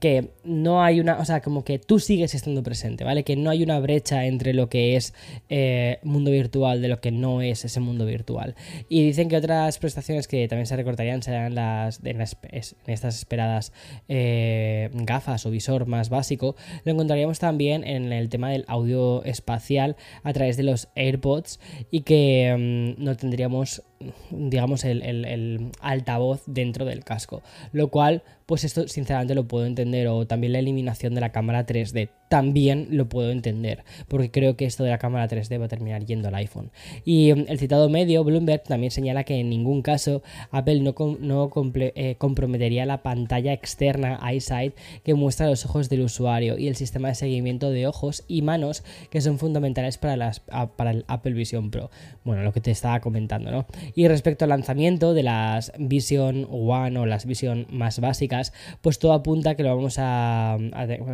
que 0.00 0.30
no 0.44 0.82
hay 0.82 1.00
una, 1.00 1.18
o 1.18 1.24
sea, 1.24 1.40
como 1.40 1.64
que 1.64 1.78
tú 1.78 1.98
sigues 1.98 2.34
estando 2.34 2.62
presente, 2.62 3.04
¿vale? 3.04 3.22
Que 3.22 3.36
no 3.36 3.50
hay 3.50 3.62
una 3.62 3.78
brecha 3.78 4.26
entre 4.26 4.52
lo 4.54 4.68
que 4.68 4.96
es 4.96 5.14
eh, 5.48 5.98
mundo 6.02 6.30
virtual 6.30 6.82
de 6.82 6.88
lo 6.88 7.00
que 7.00 7.10
no 7.10 7.40
es 7.42 7.64
ese 7.64 7.80
mundo 7.80 8.04
virtual. 8.06 8.54
Y 8.88 9.04
dicen 9.04 9.28
que 9.28 9.36
otras 9.36 9.78
prestaciones 9.78 10.26
que 10.28 10.48
también 10.48 10.66
se 10.66 10.76
recortarían 10.76 11.22
serán 11.22 11.54
las, 11.54 12.00
en, 12.04 12.20
estas 12.20 13.16
esperadas 13.16 13.72
eh, 14.08 14.90
gafas 14.92 15.46
o 15.46 15.50
visor 15.50 15.86
más 15.86 16.08
básico. 16.08 16.56
Lo 16.84 16.92
encontraríamos 16.92 17.38
también 17.38 17.84
en 17.84 18.12
el 18.12 18.28
tema 18.28 18.50
del 18.50 18.64
audio 18.66 19.24
espacial 19.24 19.96
a 20.22 20.32
través 20.32 20.56
de 20.56 20.64
los 20.64 20.88
AirPods 20.96 21.60
y 21.90 22.00
que 22.00 22.96
mm, 22.98 23.02
no 23.02 23.16
tendríamos 23.16 23.82
digamos, 24.30 24.84
el, 24.84 25.70
altavoz 25.80 26.42
dentro 26.46 26.84
del 26.84 27.04
casco. 27.04 27.42
Lo 27.72 27.88
cual, 27.88 28.22
pues 28.46 28.64
esto 28.64 28.88
sinceramente 28.88 29.34
lo 29.34 29.46
puedo 29.46 29.66
entender. 29.66 30.08
O 30.08 30.26
también 30.26 30.52
la 30.52 30.58
eliminación 30.58 31.14
de 31.14 31.20
la 31.20 31.32
cámara 31.32 31.66
3D. 31.66 32.08
También 32.28 32.88
lo 32.90 33.08
puedo 33.08 33.30
entender. 33.30 33.84
Porque 34.08 34.30
creo 34.30 34.56
que 34.56 34.64
esto 34.64 34.84
de 34.84 34.90
la 34.90 34.98
cámara 34.98 35.28
3D 35.28 35.60
va 35.60 35.66
a 35.66 35.68
terminar 35.68 36.04
yendo 36.06 36.28
al 36.28 36.34
iPhone. 36.36 36.70
Y 37.04 37.32
mm, 37.34 37.44
el 37.48 37.58
citado 37.58 37.88
medio, 37.88 38.24
Bloomberg, 38.24 38.62
también 38.62 38.90
señala 38.90 39.24
que 39.24 39.38
en 39.38 39.50
ningún 39.50 39.82
caso 39.82 40.22
Apple 40.50 40.80
no, 40.80 40.94
no 41.20 41.50
eh, 41.74 42.14
comprometería 42.16 42.86
la 42.86 43.02
pantalla 43.02 43.52
externa 43.52 44.18
EyeSight 44.26 44.74
que 45.04 45.14
muestra 45.14 45.46
los 45.46 45.66
ojos 45.66 45.88
del 45.88 46.02
usuario 46.02 46.56
y 46.56 46.68
el 46.68 46.76
sistema 46.76 47.08
de 47.08 47.14
seguimiento 47.14 47.70
de 47.70 47.86
ojos 47.86 48.24
y 48.28 48.42
manos 48.42 48.84
que 49.10 49.20
son 49.20 49.38
fundamentales 49.38 49.98
para, 49.98 50.16
las, 50.16 50.40
para 50.40 50.92
el 50.92 51.04
Apple 51.08 51.32
Vision 51.32 51.70
Pro. 51.70 51.90
Bueno, 52.24 52.42
lo 52.42 52.52
que 52.52 52.60
te 52.60 52.70
estaba 52.70 53.00
comentando, 53.00 53.50
¿no? 53.50 53.66
Y 53.94 54.08
respecto 54.08 54.44
al 54.44 54.50
lanzamiento 54.50 55.14
de 55.14 55.22
las 55.22 55.72
Vision 55.78 56.46
One 56.50 56.98
o 56.98 57.06
las 57.06 57.26
Vision 57.26 57.66
más 57.70 58.00
básicas, 58.00 58.52
pues 58.80 58.98
todo 58.98 59.12
apunta 59.12 59.54
que 59.54 59.62
lo 59.62 59.74
vamos 59.74 59.96
a, 59.98 60.56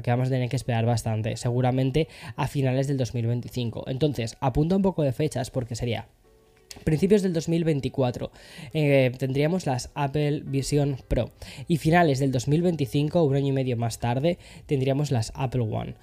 que 0.03 0.11
vamos 0.11 0.29
a 0.29 0.31
tener 0.31 0.49
que 0.49 0.57
esperar 0.57 0.87
bastante, 0.87 1.37
seguramente 1.37 2.09
a 2.37 2.47
finales 2.49 2.89
del 2.89 2.97
2025. 2.97 3.85
Entonces, 3.89 4.37
apunta 4.41 4.77
un 4.77 4.83
poco 4.83 5.03
de 5.03 5.13
fechas 5.13 5.51
porque 5.51 5.77
sería 5.77 6.09
Principios 6.85 7.23
del 7.23 7.33
2024 7.33 8.31
eh, 8.75 9.13
tendríamos 9.19 9.67
las 9.67 9.91
Apple 9.95 10.43
Vision 10.45 10.99
Pro 11.09 11.31
y 11.69 11.79
finales 11.79 12.19
del 12.19 12.33
2025, 12.33 13.23
un 13.23 13.37
año 13.37 13.49
y 13.49 13.53
medio 13.53 13.77
más 13.77 13.99
tarde, 13.99 14.39
tendríamos 14.67 15.11
las 15.11 15.33
Apple 15.35 15.63
One. 15.63 15.95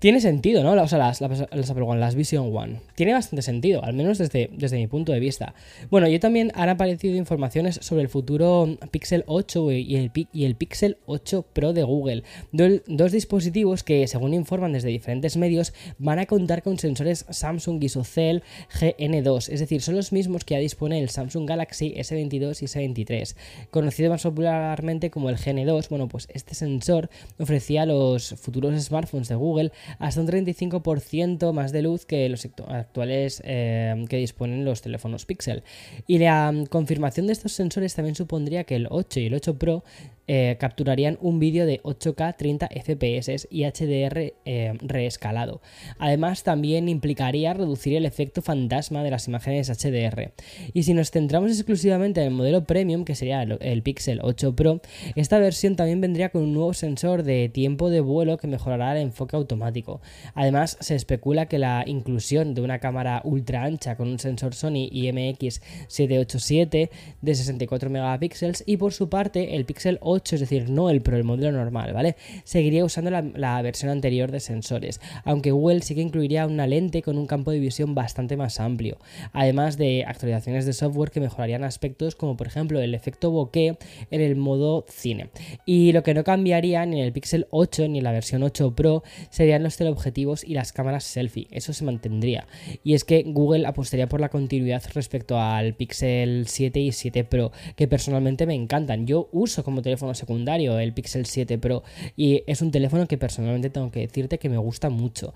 Tiene 0.00 0.22
sentido, 0.22 0.64
¿no? 0.64 0.82
O 0.82 0.88
sea, 0.88 0.98
las, 0.98 1.20
las, 1.20 1.42
Apple 1.42 1.82
One, 1.82 2.00
las 2.00 2.14
Vision 2.14 2.56
One. 2.56 2.80
Tiene 2.94 3.12
bastante 3.12 3.42
sentido, 3.42 3.84
al 3.84 3.92
menos 3.92 4.16
desde, 4.16 4.48
desde 4.50 4.78
mi 4.78 4.86
punto 4.86 5.12
de 5.12 5.20
vista. 5.20 5.54
Bueno, 5.90 6.08
yo 6.08 6.18
también 6.18 6.52
han 6.54 6.70
aparecido 6.70 7.14
informaciones 7.16 7.78
sobre 7.82 8.00
el 8.00 8.08
futuro 8.08 8.78
Pixel 8.90 9.24
8 9.26 9.72
y 9.72 9.96
el, 9.96 10.10
y 10.32 10.44
el 10.46 10.54
Pixel 10.54 10.96
8 11.04 11.44
Pro 11.52 11.74
de 11.74 11.82
Google. 11.82 12.22
dos 12.50 13.12
dispositivos 13.12 13.82
que, 13.82 14.08
según 14.08 14.32
informan 14.32 14.72
desde 14.72 14.88
diferentes 14.88 15.36
medios, 15.36 15.74
van 15.98 16.18
a 16.18 16.24
contar 16.24 16.62
con 16.62 16.78
sensores 16.78 17.26
Samsung 17.28 17.84
ISOCELL 17.84 18.42
GN2. 18.72 19.50
Es 19.52 19.60
decir, 19.60 19.82
son 19.82 19.96
los 19.96 20.12
mismos 20.12 20.46
que 20.46 20.54
ya 20.54 20.60
dispone 20.60 20.98
el 20.98 21.10
Samsung 21.10 21.46
Galaxy 21.46 21.92
S22 21.94 22.62
y 22.62 22.64
S23. 22.64 23.36
Conocido 23.70 24.08
más 24.08 24.22
popularmente 24.22 25.10
como 25.10 25.28
el 25.28 25.36
GN2, 25.36 25.90
bueno, 25.90 26.08
pues 26.08 26.26
este 26.32 26.54
sensor 26.54 27.10
ofrecía 27.38 27.82
a 27.82 27.86
los 27.86 28.30
futuros 28.40 28.82
smartphones 28.82 29.28
de 29.28 29.34
Google 29.34 29.72
hasta 29.98 30.20
un 30.20 30.28
35% 30.28 31.52
más 31.52 31.72
de 31.72 31.82
luz 31.82 32.06
que 32.06 32.28
los 32.28 32.46
actuales 32.68 33.42
eh, 33.44 34.04
que 34.08 34.16
disponen 34.16 34.64
los 34.64 34.82
teléfonos 34.82 35.26
Pixel. 35.26 35.62
Y 36.06 36.18
la 36.18 36.52
mm, 36.52 36.66
confirmación 36.66 37.26
de 37.26 37.32
estos 37.32 37.52
sensores 37.52 37.94
también 37.94 38.14
supondría 38.14 38.64
que 38.64 38.76
el 38.76 38.86
8 38.90 39.20
y 39.20 39.26
el 39.26 39.34
8 39.34 39.58
Pro 39.58 39.84
eh, 40.32 40.56
capturarían 40.60 41.18
un 41.20 41.40
vídeo 41.40 41.66
de 41.66 41.82
8K 41.82 42.36
30 42.36 42.68
FPS 42.68 43.48
y 43.50 43.64
HDR 43.64 44.34
reescalado. 44.80 45.60
Además, 45.98 46.44
también 46.44 46.88
implicaría 46.88 47.52
reducir 47.52 47.96
el 47.96 48.06
efecto 48.06 48.40
fantasma 48.40 49.02
de 49.02 49.10
las 49.10 49.26
imágenes 49.26 49.68
HDR. 49.68 50.30
Y 50.72 50.84
si 50.84 50.94
nos 50.94 51.10
centramos 51.10 51.50
exclusivamente 51.50 52.20
en 52.20 52.28
el 52.28 52.32
modelo 52.32 52.62
premium, 52.62 53.04
que 53.04 53.16
sería 53.16 53.42
el, 53.42 53.82
Pixel 53.82 54.20
8 54.22 54.54
Pro, 54.54 54.80
esta 55.16 55.40
versión 55.40 55.74
también 55.74 56.00
vendría 56.00 56.28
con 56.28 56.42
un 56.42 56.54
nuevo 56.54 56.74
sensor 56.74 57.24
de 57.24 57.48
tiempo 57.48 57.90
de 57.90 57.98
vuelo 57.98 58.36
que 58.36 58.46
mejorará 58.46 58.92
el 58.92 59.02
enfoque 59.02 59.34
automático. 59.34 60.00
Además, 60.34 60.76
se 60.78 60.94
especula 60.94 61.46
que 61.46 61.58
la 61.58 61.82
inclusión 61.88 62.54
de 62.54 62.60
una 62.60 62.78
cámara 62.78 63.20
ultra 63.24 63.64
ancha 63.64 63.96
con 63.96 64.06
un 64.06 64.20
sensor 64.20 64.54
Sony 64.54 64.88
IMX787 64.92 66.90
de 67.20 67.34
64 67.34 67.90
megapíxeles 67.90 68.62
y 68.64 68.76
por 68.76 68.92
su 68.92 69.08
parte 69.08 69.56
el 69.56 69.64
Pixel 69.64 69.98
8 70.02 70.19
es 70.24 70.40
decir, 70.40 70.70
no 70.70 70.90
el 70.90 71.00
Pro, 71.02 71.16
el 71.16 71.24
modelo 71.24 71.52
normal, 71.52 71.92
¿vale? 71.92 72.16
Seguiría 72.44 72.84
usando 72.84 73.10
la, 73.10 73.62
versión 73.62 73.90
anterior 73.90 74.30
de 74.30 74.40
sensores, 74.40 75.00
aunque 75.24 75.50
Google 75.50 75.82
sí 75.82 75.94
que 75.94 76.00
incluiría 76.00 76.46
una 76.46 76.66
lente 76.66 77.02
con 77.02 77.18
un 77.18 77.26
campo 77.26 77.50
de 77.50 77.58
visión 77.58 77.94
bastante 77.94 78.36
más 78.36 78.60
amplio, 78.60 78.98
además 79.32 79.76
de 79.76 80.04
actualizaciones 80.06 80.66
de 80.66 80.72
software 80.72 81.10
que 81.10 81.20
mejorarían 81.20 81.64
aspectos 81.64 82.14
como 82.14 82.36
por 82.36 82.46
ejemplo 82.46 82.80
el 82.80 82.94
efecto 82.94 83.30
bokeh 83.30 83.76
en 84.10 84.20
el 84.20 84.36
modo 84.36 84.86
cine. 84.88 85.30
Y 85.66 85.92
lo 85.92 86.02
que 86.02 86.14
no 86.14 86.24
cambiaría 86.24 86.84
ni 86.86 87.00
en 87.00 87.06
el 87.06 87.12
Pixel 87.12 87.46
8 87.50 87.88
ni 87.88 87.98
en 87.98 88.04
la 88.04 88.12
versión 88.12 88.42
8 88.42 88.74
Pro 88.74 89.02
serían 89.30 89.62
los 89.62 89.76
teleobjetivos 89.76 90.44
y 90.44 90.54
las 90.54 90.72
cámaras 90.72 91.04
selfie, 91.04 91.48
eso 91.50 91.72
se 91.72 91.84
mantendría. 91.84 92.46
Y 92.82 92.94
es 92.94 93.04
que 93.04 93.24
Google 93.26 93.66
apostaría 93.66 94.08
por 94.08 94.20
la 94.20 94.28
continuidad 94.28 94.82
respecto 94.94 95.38
al 95.38 95.74
Pixel 95.74 96.44
7 96.46 96.80
y 96.80 96.92
7 96.92 97.24
Pro, 97.24 97.52
que 97.76 97.88
personalmente 97.88 98.46
me 98.46 98.54
encantan. 98.54 99.06
Yo 99.06 99.28
uso 99.32 99.64
como 99.64 99.82
teléfono 99.82 100.09
secundario, 100.14 100.78
el 100.78 100.92
Pixel 100.92 101.26
7 101.26 101.58
Pro, 101.58 101.82
y 102.16 102.42
es 102.46 102.62
un 102.62 102.70
teléfono 102.70 103.06
que 103.06 103.18
personalmente 103.18 103.70
tengo 103.70 103.90
que 103.90 104.00
decirte 104.00 104.38
que 104.38 104.48
me 104.48 104.58
gusta 104.58 104.90
mucho. 104.90 105.34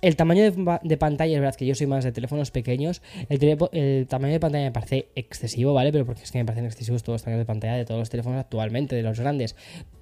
El 0.00 0.14
tamaño 0.14 0.44
de, 0.44 0.96
pantalla, 0.96 1.34
es 1.34 1.40
verdad 1.40 1.56
que 1.56 1.66
yo 1.66 1.74
soy 1.74 1.88
más 1.88 2.04
de 2.04 2.12
teléfonos 2.12 2.52
pequeños. 2.52 3.02
El, 3.28 4.06
tamaño 4.06 4.32
de 4.32 4.40
pantalla 4.40 4.64
me 4.64 4.70
parece 4.70 5.08
excesivo, 5.16 5.74
¿vale? 5.74 5.90
Pero 5.90 6.06
porque 6.06 6.22
es 6.22 6.30
que 6.30 6.38
me 6.38 6.44
parecen 6.44 6.66
excesivos 6.66 7.02
todos 7.02 7.14
los 7.14 7.22
tamaños 7.24 7.40
de 7.40 7.46
pantalla 7.46 7.74
de 7.74 7.84
todos 7.84 7.98
los 7.98 8.08
teléfonos 8.08 8.38
actualmente, 8.38 8.94
de 8.94 9.02
los 9.02 9.18
grandes. 9.18 9.56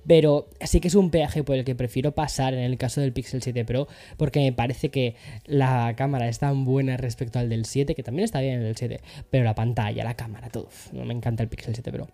Pero 0.06 0.50
sí 0.60 0.80
que 0.80 0.88
es 0.88 0.94
un 0.94 1.10
peaje 1.10 1.44
por 1.44 1.56
el 1.56 1.64
que 1.64 1.75
prefiero 1.75 2.14
pasar 2.14 2.52
en 2.52 2.60
el 2.60 2.76
caso 2.76 3.00
del 3.00 3.14
Pixel 3.14 3.42
7 3.42 3.64
Pro, 3.64 3.88
porque 4.18 4.40
me 4.40 4.52
parece 4.52 4.90
que 4.90 5.16
la 5.46 5.94
cámara 5.96 6.28
es 6.28 6.38
tan 6.40 6.66
buena 6.66 6.98
respecto 6.98 7.38
al 7.38 7.48
del 7.48 7.64
7, 7.64 7.94
que 7.94 8.02
también 8.02 8.25
está 8.25 8.40
bien 8.42 8.58
el 8.58 8.64
del 8.64 8.76
7, 8.76 9.00
pero 9.30 9.44
la 9.44 9.54
pantalla, 9.54 10.04
la 10.04 10.14
cámara, 10.14 10.50
todo. 10.50 10.68
No 10.92 11.06
me 11.06 11.14
encanta 11.14 11.42
el 11.42 11.48
Pixel 11.48 11.75
7 11.75 11.90
Pro. 11.90 12.06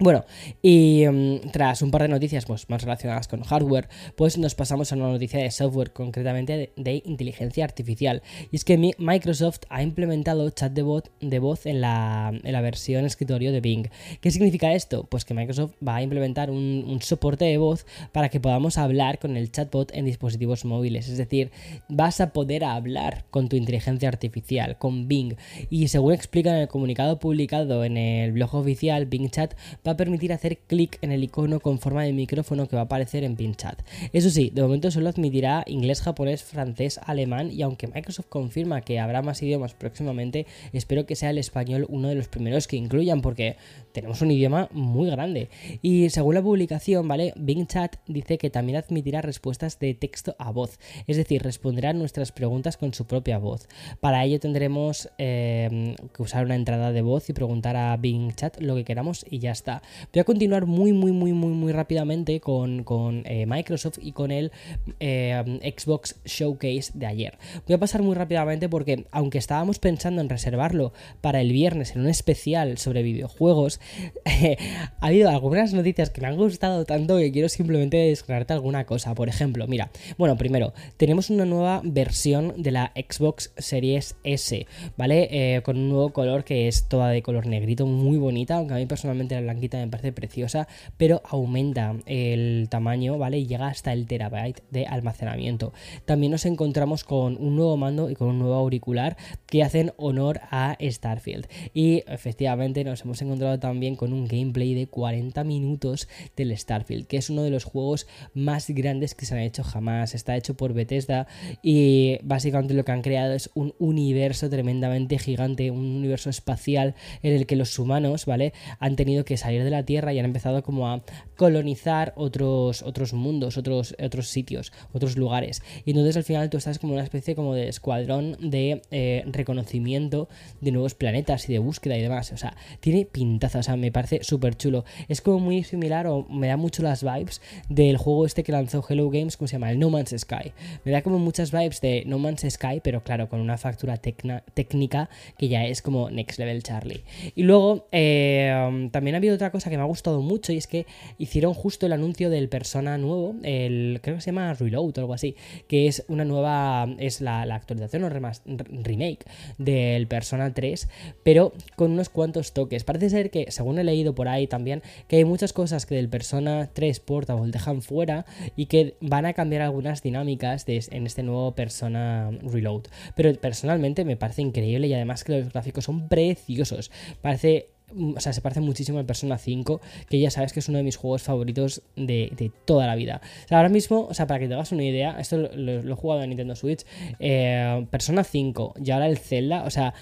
Bueno, 0.00 0.24
y 0.62 1.04
mm, 1.08 1.50
tras 1.50 1.82
un 1.82 1.90
par 1.90 2.02
de 2.02 2.08
noticias 2.08 2.46
pues, 2.46 2.70
más 2.70 2.82
relacionadas 2.82 3.26
con 3.26 3.42
hardware, 3.42 3.88
pues 4.14 4.38
nos 4.38 4.54
pasamos 4.54 4.92
a 4.92 4.96
una 4.96 5.08
noticia 5.08 5.40
de 5.40 5.50
software, 5.50 5.92
concretamente 5.92 6.72
de, 6.76 7.02
inteligencia 7.04 7.64
artificial. 7.64 8.22
Y 8.52 8.56
es 8.56 8.64
que 8.64 8.78
Microsoft 8.98 9.62
ha 9.68 9.82
implementado 9.82 10.48
chat 10.50 10.72
de, 10.72 10.82
voz 10.82 11.66
en 11.66 11.80
la, 11.80 12.32
versión 12.62 13.06
escritorio 13.06 13.50
de 13.50 13.60
Bing. 13.60 13.88
¿Qué 14.20 14.30
significa 14.30 14.72
esto? 14.72 15.04
Pues 15.04 15.24
que 15.24 15.34
Microsoft 15.34 15.72
va 15.86 15.96
a 15.96 16.02
implementar 16.02 16.50
un, 16.50 16.98
soporte 17.02 17.44
de 17.46 17.58
voz 17.58 17.86
para 18.12 18.28
que 18.28 18.38
podamos 18.38 18.78
hablar 18.78 19.18
con 19.18 19.36
el 19.36 19.50
chatbot 19.50 19.92
en 19.94 20.04
dispositivos 20.04 20.64
móviles. 20.64 21.08
Es 21.08 21.18
decir, 21.18 21.50
vas 21.88 22.20
a 22.20 22.32
poder 22.32 22.64
hablar 22.64 23.24
con 23.30 23.48
tu 23.48 23.56
inteligencia 23.56 24.08
artificial, 24.08 24.78
con 24.78 25.08
Bing. 25.08 25.34
Y 25.70 25.88
según 25.88 26.12
explica 26.12 26.50
en 26.50 26.62
el 26.62 26.68
comunicado 26.68 27.18
publicado 27.18 27.84
en 27.84 27.96
el 27.96 28.32
blog 28.32 28.54
oficial, 28.54 29.06
Bing 29.06 29.30
Chat 29.30 29.54
va 29.88 29.92
a 29.92 29.96
permitir 29.96 30.34
hacer 30.34 30.58
clic 30.58 30.98
en 31.00 31.12
el 31.12 31.24
icono 31.24 31.60
con 31.60 31.78
forma 31.78 32.02
de 32.02 32.12
micrófono 32.12 32.68
que 32.68 32.76
va 32.76 32.82
a 32.82 32.84
aparecer 32.84 33.24
en 33.24 33.36
PinChat. 33.36 33.80
Eso 34.12 34.28
sí, 34.28 34.50
de 34.54 34.60
momento 34.60 34.90
solo 34.90 35.08
admitirá 35.08 35.64
inglés, 35.66 36.02
japonés, 36.02 36.42
francés, 36.42 37.00
alemán 37.06 37.50
y 37.50 37.62
aunque 37.62 37.86
Microsoft 37.86 38.26
confirma 38.28 38.82
que 38.82 39.00
habrá 39.00 39.22
más 39.22 39.42
idiomas 39.42 39.72
próximamente, 39.72 40.46
espero 40.74 41.06
que 41.06 41.16
sea 41.16 41.30
el 41.30 41.38
español 41.38 41.86
uno 41.88 42.08
de 42.08 42.14
los 42.14 42.28
primeros 42.28 42.68
que 42.68 42.76
incluyan 42.76 43.22
porque 43.22 43.56
tenemos 43.92 44.20
un 44.20 44.30
idioma 44.30 44.68
muy 44.72 45.08
grande. 45.10 45.48
Y 45.80 46.10
según 46.10 46.34
la 46.34 46.42
publicación, 46.42 47.08
¿vale? 47.08 47.32
Bing 47.36 47.66
Chat 47.66 47.96
dice 48.06 48.36
que 48.36 48.50
también 48.50 48.76
admitirá 48.76 49.22
respuestas 49.22 49.78
de 49.78 49.94
texto 49.94 50.36
a 50.38 50.50
voz, 50.50 50.78
es 51.06 51.16
decir, 51.16 51.42
responderá 51.42 51.94
nuestras 51.94 52.30
preguntas 52.30 52.76
con 52.76 52.92
su 52.92 53.06
propia 53.06 53.38
voz. 53.38 53.68
Para 54.00 54.22
ello 54.24 54.38
tendremos 54.38 55.08
eh, 55.16 55.96
que 56.14 56.22
usar 56.22 56.44
una 56.44 56.56
entrada 56.56 56.92
de 56.92 57.00
voz 57.00 57.30
y 57.30 57.32
preguntar 57.32 57.76
a 57.76 57.96
Bing 57.96 58.34
Chat 58.34 58.60
lo 58.60 58.74
que 58.74 58.84
queramos 58.84 59.24
y 59.30 59.38
ya 59.38 59.52
está. 59.52 59.77
Voy 60.12 60.20
a 60.20 60.24
continuar 60.24 60.66
muy, 60.66 60.92
muy, 60.92 61.12
muy, 61.12 61.32
muy, 61.32 61.52
muy 61.52 61.72
rápidamente 61.72 62.40
con, 62.40 62.84
eh, 63.24 63.46
Microsoft 63.46 63.98
y 64.00 64.12
con 64.12 64.30
el 64.30 64.52
eh, 65.00 65.74
Xbox 65.76 66.16
Showcase 66.24 66.92
de 66.94 67.06
ayer. 67.06 67.38
Voy 67.66 67.74
a 67.74 67.78
pasar 67.78 68.02
muy 68.02 68.14
rápidamente 68.14 68.68
porque, 68.68 69.06
aunque 69.10 69.38
estábamos 69.38 69.78
pensando 69.78 70.20
en 70.20 70.28
reservarlo 70.28 70.92
para 71.20 71.40
el 71.40 71.52
viernes 71.52 71.94
en 71.94 72.02
un 72.02 72.08
especial 72.08 72.78
sobre 72.78 73.02
videojuegos, 73.02 73.80
ha 75.00 75.06
habido 75.06 75.30
algunas 75.30 75.72
noticias 75.72 76.10
que 76.10 76.20
me 76.20 76.28
han 76.28 76.36
gustado 76.36 76.84
tanto 76.84 77.18
que 77.18 77.32
quiero 77.32 77.48
simplemente 77.48 77.96
descargarte 77.96 78.52
alguna 78.52 78.84
cosa. 78.84 79.14
Por 79.14 79.28
ejemplo, 79.28 79.66
mira, 79.66 79.90
bueno, 80.16 80.36
primero, 80.36 80.72
tenemos 80.96 81.30
una 81.30 81.44
nueva 81.44 81.80
versión 81.84 82.54
de 82.56 82.70
la 82.70 82.92
Xbox 82.94 83.52
Series 83.56 84.16
S, 84.24 84.66
¿vale? 84.96 85.28
Eh, 85.30 85.62
con 85.62 85.76
un 85.76 85.88
nuevo 85.88 86.10
color 86.10 86.44
que 86.44 86.68
es 86.68 86.88
toda 86.88 87.10
de 87.10 87.22
color 87.22 87.46
negrito, 87.46 87.86
muy 87.86 88.16
bonita, 88.16 88.56
aunque 88.56 88.74
a 88.74 88.76
mí 88.76 88.86
personalmente 88.86 89.34
la 89.34 89.42
blanquita 89.42 89.67
me 89.76 89.88
parece 89.88 90.12
preciosa, 90.12 90.68
pero 90.96 91.22
aumenta 91.24 91.94
el 92.06 92.68
tamaño, 92.70 93.18
¿vale? 93.18 93.38
Y 93.38 93.46
llega 93.46 93.68
hasta 93.68 93.92
el 93.92 94.06
terabyte 94.06 94.62
de 94.70 94.86
almacenamiento. 94.86 95.72
También 96.04 96.32
nos 96.32 96.46
encontramos 96.46 97.04
con 97.04 97.36
un 97.36 97.56
nuevo 97.56 97.76
mando 97.76 98.10
y 98.10 98.14
con 98.14 98.28
un 98.28 98.38
nuevo 98.38 98.54
auricular 98.54 99.16
que 99.46 99.62
hacen 99.62 99.92
honor 99.96 100.40
a 100.50 100.76
Starfield. 100.80 101.46
Y 101.74 102.02
efectivamente 102.06 102.84
nos 102.84 103.02
hemos 103.02 103.20
encontrado 103.22 103.58
también 103.58 103.96
con 103.96 104.12
un 104.12 104.26
gameplay 104.26 104.74
de 104.74 104.86
40 104.86 105.44
minutos 105.44 106.08
del 106.36 106.56
Starfield, 106.56 107.06
que 107.06 107.16
es 107.16 107.30
uno 107.30 107.42
de 107.42 107.50
los 107.50 107.64
juegos 107.64 108.06
más 108.34 108.70
grandes 108.70 109.14
que 109.14 109.26
se 109.26 109.34
han 109.34 109.40
hecho 109.40 109.62
jamás. 109.62 110.14
Está 110.14 110.36
hecho 110.36 110.54
por 110.56 110.72
Bethesda 110.72 111.26
y 111.62 112.18
básicamente 112.22 112.74
lo 112.74 112.84
que 112.84 112.92
han 112.92 113.02
creado 113.02 113.34
es 113.34 113.50
un 113.54 113.74
universo 113.78 114.48
tremendamente 114.48 115.18
gigante, 115.18 115.70
un 115.70 115.96
universo 115.96 116.30
espacial 116.30 116.94
en 117.22 117.34
el 117.34 117.46
que 117.46 117.56
los 117.56 117.78
humanos, 117.78 118.26
¿vale? 118.26 118.52
Han 118.78 118.96
tenido 118.96 119.24
que 119.24 119.36
salir 119.36 119.47
de 119.48 119.70
la 119.70 119.84
Tierra 119.84 120.12
y 120.12 120.18
han 120.18 120.24
empezado 120.24 120.62
como 120.62 120.88
a 120.88 121.02
colonizar 121.36 122.12
otros, 122.16 122.82
otros 122.82 123.12
mundos, 123.12 123.56
otros, 123.56 123.94
otros 124.02 124.28
sitios, 124.28 124.72
otros 124.92 125.16
lugares. 125.16 125.62
Y 125.84 125.90
entonces 125.90 126.16
al 126.16 126.24
final 126.24 126.50
tú 126.50 126.56
estás 126.58 126.78
como 126.78 126.94
una 126.94 127.04
especie 127.04 127.34
como 127.34 127.54
de 127.54 127.68
escuadrón 127.68 128.36
de 128.40 128.82
eh, 128.90 129.24
reconocimiento 129.26 130.28
de 130.60 130.72
nuevos 130.72 130.94
planetas 130.94 131.48
y 131.48 131.52
de 131.52 131.58
búsqueda 131.58 131.96
y 131.96 132.02
demás. 132.02 132.32
O 132.32 132.36
sea, 132.36 132.56
tiene 132.80 133.04
pintaza, 133.04 133.60
o 133.60 133.62
sea, 133.62 133.76
me 133.76 133.92
parece 133.92 134.22
súper 134.22 134.56
chulo. 134.56 134.84
Es 135.08 135.20
como 135.20 135.38
muy 135.38 135.64
similar 135.64 136.06
o 136.06 136.26
me 136.28 136.48
da 136.48 136.56
mucho 136.56 136.82
las 136.82 137.02
vibes 137.02 137.40
del 137.68 137.96
juego 137.96 138.26
este 138.26 138.42
que 138.42 138.52
lanzó 138.52 138.84
Hello 138.88 139.08
Games, 139.10 139.36
¿cómo 139.36 139.48
se 139.48 139.54
llama? 139.54 139.70
El 139.70 139.78
No 139.78 139.90
Man's 139.90 140.14
Sky. 140.16 140.52
Me 140.84 140.92
da 140.92 141.02
como 141.02 141.18
muchas 141.18 141.52
vibes 141.52 141.80
de 141.80 142.02
No 142.06 142.18
Man's 142.18 142.44
Sky, 142.48 142.80
pero 142.82 143.02
claro, 143.02 143.28
con 143.28 143.40
una 143.40 143.58
factura 143.58 143.96
técnica 143.96 145.08
que 145.36 145.48
ya 145.48 145.64
es 145.64 145.82
como 145.82 146.10
Next 146.10 146.38
Level 146.38 146.62
Charlie. 146.62 147.04
Y 147.34 147.44
luego 147.44 147.88
eh, 147.92 148.88
también 148.92 149.14
ha 149.14 149.18
habido 149.18 149.37
otra 149.38 149.50
cosa 149.50 149.70
que 149.70 149.76
me 149.76 149.82
ha 149.82 149.86
gustado 149.86 150.20
mucho 150.20 150.52
y 150.52 150.56
es 150.56 150.66
que 150.66 150.86
hicieron 151.16 151.54
justo 151.54 151.86
el 151.86 151.92
anuncio 151.92 152.30
del 152.30 152.48
Persona 152.48 152.98
nuevo, 152.98 153.36
el 153.42 154.00
creo 154.02 154.16
que 154.16 154.20
se 154.20 154.26
llama 154.26 154.52
Reload 154.54 154.98
o 154.98 155.00
algo 155.00 155.14
así, 155.14 155.36
que 155.66 155.86
es 155.86 156.04
una 156.08 156.24
nueva, 156.24 156.88
es 156.98 157.20
la, 157.20 157.42
actualización 157.42 158.04
o 158.04 158.08
remake 158.08 159.24
del 159.58 160.06
Persona 160.06 160.52
3, 160.52 160.88
pero 161.22 161.52
con 161.76 161.92
unos 161.92 162.08
cuantos 162.08 162.52
toques. 162.52 162.84
Parece 162.84 163.10
ser 163.10 163.30
que, 163.30 163.50
según 163.50 163.78
he 163.78 163.84
leído 163.84 164.14
por 164.14 164.28
ahí 164.28 164.46
también, 164.46 164.82
que 165.06 165.16
hay 165.16 165.24
muchas 165.24 165.52
cosas 165.52 165.86
que 165.86 165.94
del 165.94 166.08
Persona 166.08 166.70
3 166.72 167.00
Portable 167.00 167.50
dejan 167.50 167.82
fuera 167.82 168.26
y 168.56 168.66
que 168.66 168.94
van 169.00 169.26
a 169.26 169.32
cambiar 169.32 169.62
algunas 169.62 170.02
dinámicas 170.02 170.64
en 170.66 171.06
este 171.06 171.22
nuevo 171.22 171.52
Persona 171.52 172.30
Reload. 172.42 172.84
Pero 173.14 173.32
personalmente 173.34 174.04
me 174.04 174.16
parece 174.16 174.42
increíble 174.42 174.88
y 174.88 174.94
además 174.94 175.24
que 175.24 175.38
los 175.38 175.52
gráficos 175.52 175.84
son 175.84 176.08
preciosos. 176.08 176.90
Parece 177.22 177.68
o 178.16 178.20
sea, 178.20 178.32
se 178.32 178.40
parece 178.40 178.60
muchísimo 178.60 178.98
al 178.98 179.06
Persona 179.06 179.38
5, 179.38 179.80
que 180.08 180.20
ya 180.20 180.30
sabes 180.30 180.52
que 180.52 180.60
es 180.60 180.68
uno 180.68 180.78
de 180.78 180.84
mis 180.84 180.96
juegos 180.96 181.22
favoritos 181.22 181.82
de, 181.96 182.52
toda 182.64 182.86
la 182.86 182.94
vida. 182.94 183.20
ahora 183.50 183.68
mismo, 183.68 184.06
o 184.08 184.14
sea, 184.14 184.26
para 184.26 184.40
que 184.40 184.48
te 184.48 184.54
hagas 184.54 184.72
una 184.72 184.84
idea, 184.84 185.18
esto 185.18 185.36
lo, 185.36 185.72
he 185.80 185.94
jugado 185.94 186.22
en 186.22 186.30
Nintendo 186.30 186.54
Switch, 186.54 186.84
eh, 187.18 187.86
Persona 187.90 188.24
5 188.24 188.74
y 188.84 188.90
ahora 188.90 189.06
el 189.06 189.18
Zelda, 189.18 189.64
o 189.64 189.70
sea, 189.70 189.94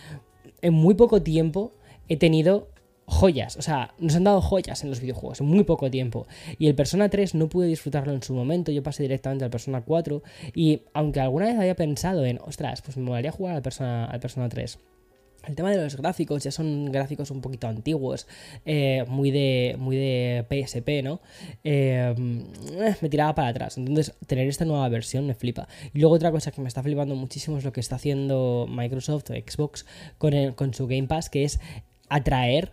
en 0.63 0.75
muy 0.75 0.95
poco 0.95 1.23
tiempo 1.23 1.73
he 2.09 2.17
tenido 2.17 2.69
joyas, 3.07 3.57
o 3.57 3.63
sea, 3.63 3.95
nos 3.99 4.17
han 4.17 4.25
dado 4.25 4.41
joyas 4.41 4.83
en 4.83 4.91
los 4.91 5.01
videojuegos 5.01 5.41
en 5.41 5.47
muy 5.47 5.65
poco 5.65 5.91
tiempo. 5.91 6.27
Y 6.59 6.67
el 6.67 6.75
Persona 6.75 7.09
3 7.09 7.37
no 7.37 7.49
pude 7.49 7.69
disfrutarlo 7.69 8.13
en 8.13 8.23
su 8.23 8.35
momento, 8.35 8.73
yo 8.73 8.83
pasé 8.83 9.05
directamente 9.05 9.45
al 9.45 9.51
Persona 9.51 9.83
4 9.83 10.23
y 10.55 10.83
aunque 10.93 11.21
alguna 11.21 11.47
vez 11.47 11.57
había 11.57 11.77
pensado 11.77 12.25
en, 12.25 12.41
ostras, 12.45 12.83
pues 12.83 12.97
me 12.97 13.05
molaría 13.05 13.31
jugar 13.31 13.57
al 13.57 13.63
Persona, 13.63 14.07
al 14.07 14.21
Persona 14.21 14.49
3. 14.49 14.79
El 15.47 15.55
tema 15.55 15.71
de 15.71 15.83
los 15.83 15.97
gráficos 15.97 16.43
ya 16.43 16.51
son 16.51 16.87
gráficos 16.87 17.31
un 17.31 17.41
poquito 17.41 17.69
antiguos, 17.69 18.27
eh, 18.65 19.05
muy, 19.09 19.31
de, 19.31 19.77
muy 19.79 19.97
de 19.97 20.45
PSP, 20.49 21.03
¿no? 21.03 21.21
Eh, 21.65 22.15
me 23.01 23.09
tiraba 23.09 23.35
para 23.35 23.49
atrás. 23.49 23.79
Entonces, 23.79 24.15
tener 24.27 24.49
esta 24.49 24.65
nueva 24.65 24.89
versión 24.89 25.27
me 25.27 25.35
flipa. 25.35 25.69
Y 25.95 26.01
luego 26.01 26.15
otra 26.15 26.31
cosa 26.31 26.51
que 26.51 26.61
me 26.61 26.69
está 26.69 26.83
flipando 26.83 27.15
muchísimo 27.15 27.59
es 27.59 27.65
lo 27.65 27.73
que 27.73 27.81
está 27.81 27.97
haciendo 27.97 28.67
Microsoft 28.69 29.31
o 29.31 29.35
Xbox 29.35 29.87
con, 30.19 30.53
con 30.55 30.75
su 30.75 30.87
Game 30.87 31.07
Pass, 31.07 31.31
que 31.31 31.45
es 31.45 31.61
atraer 32.09 32.73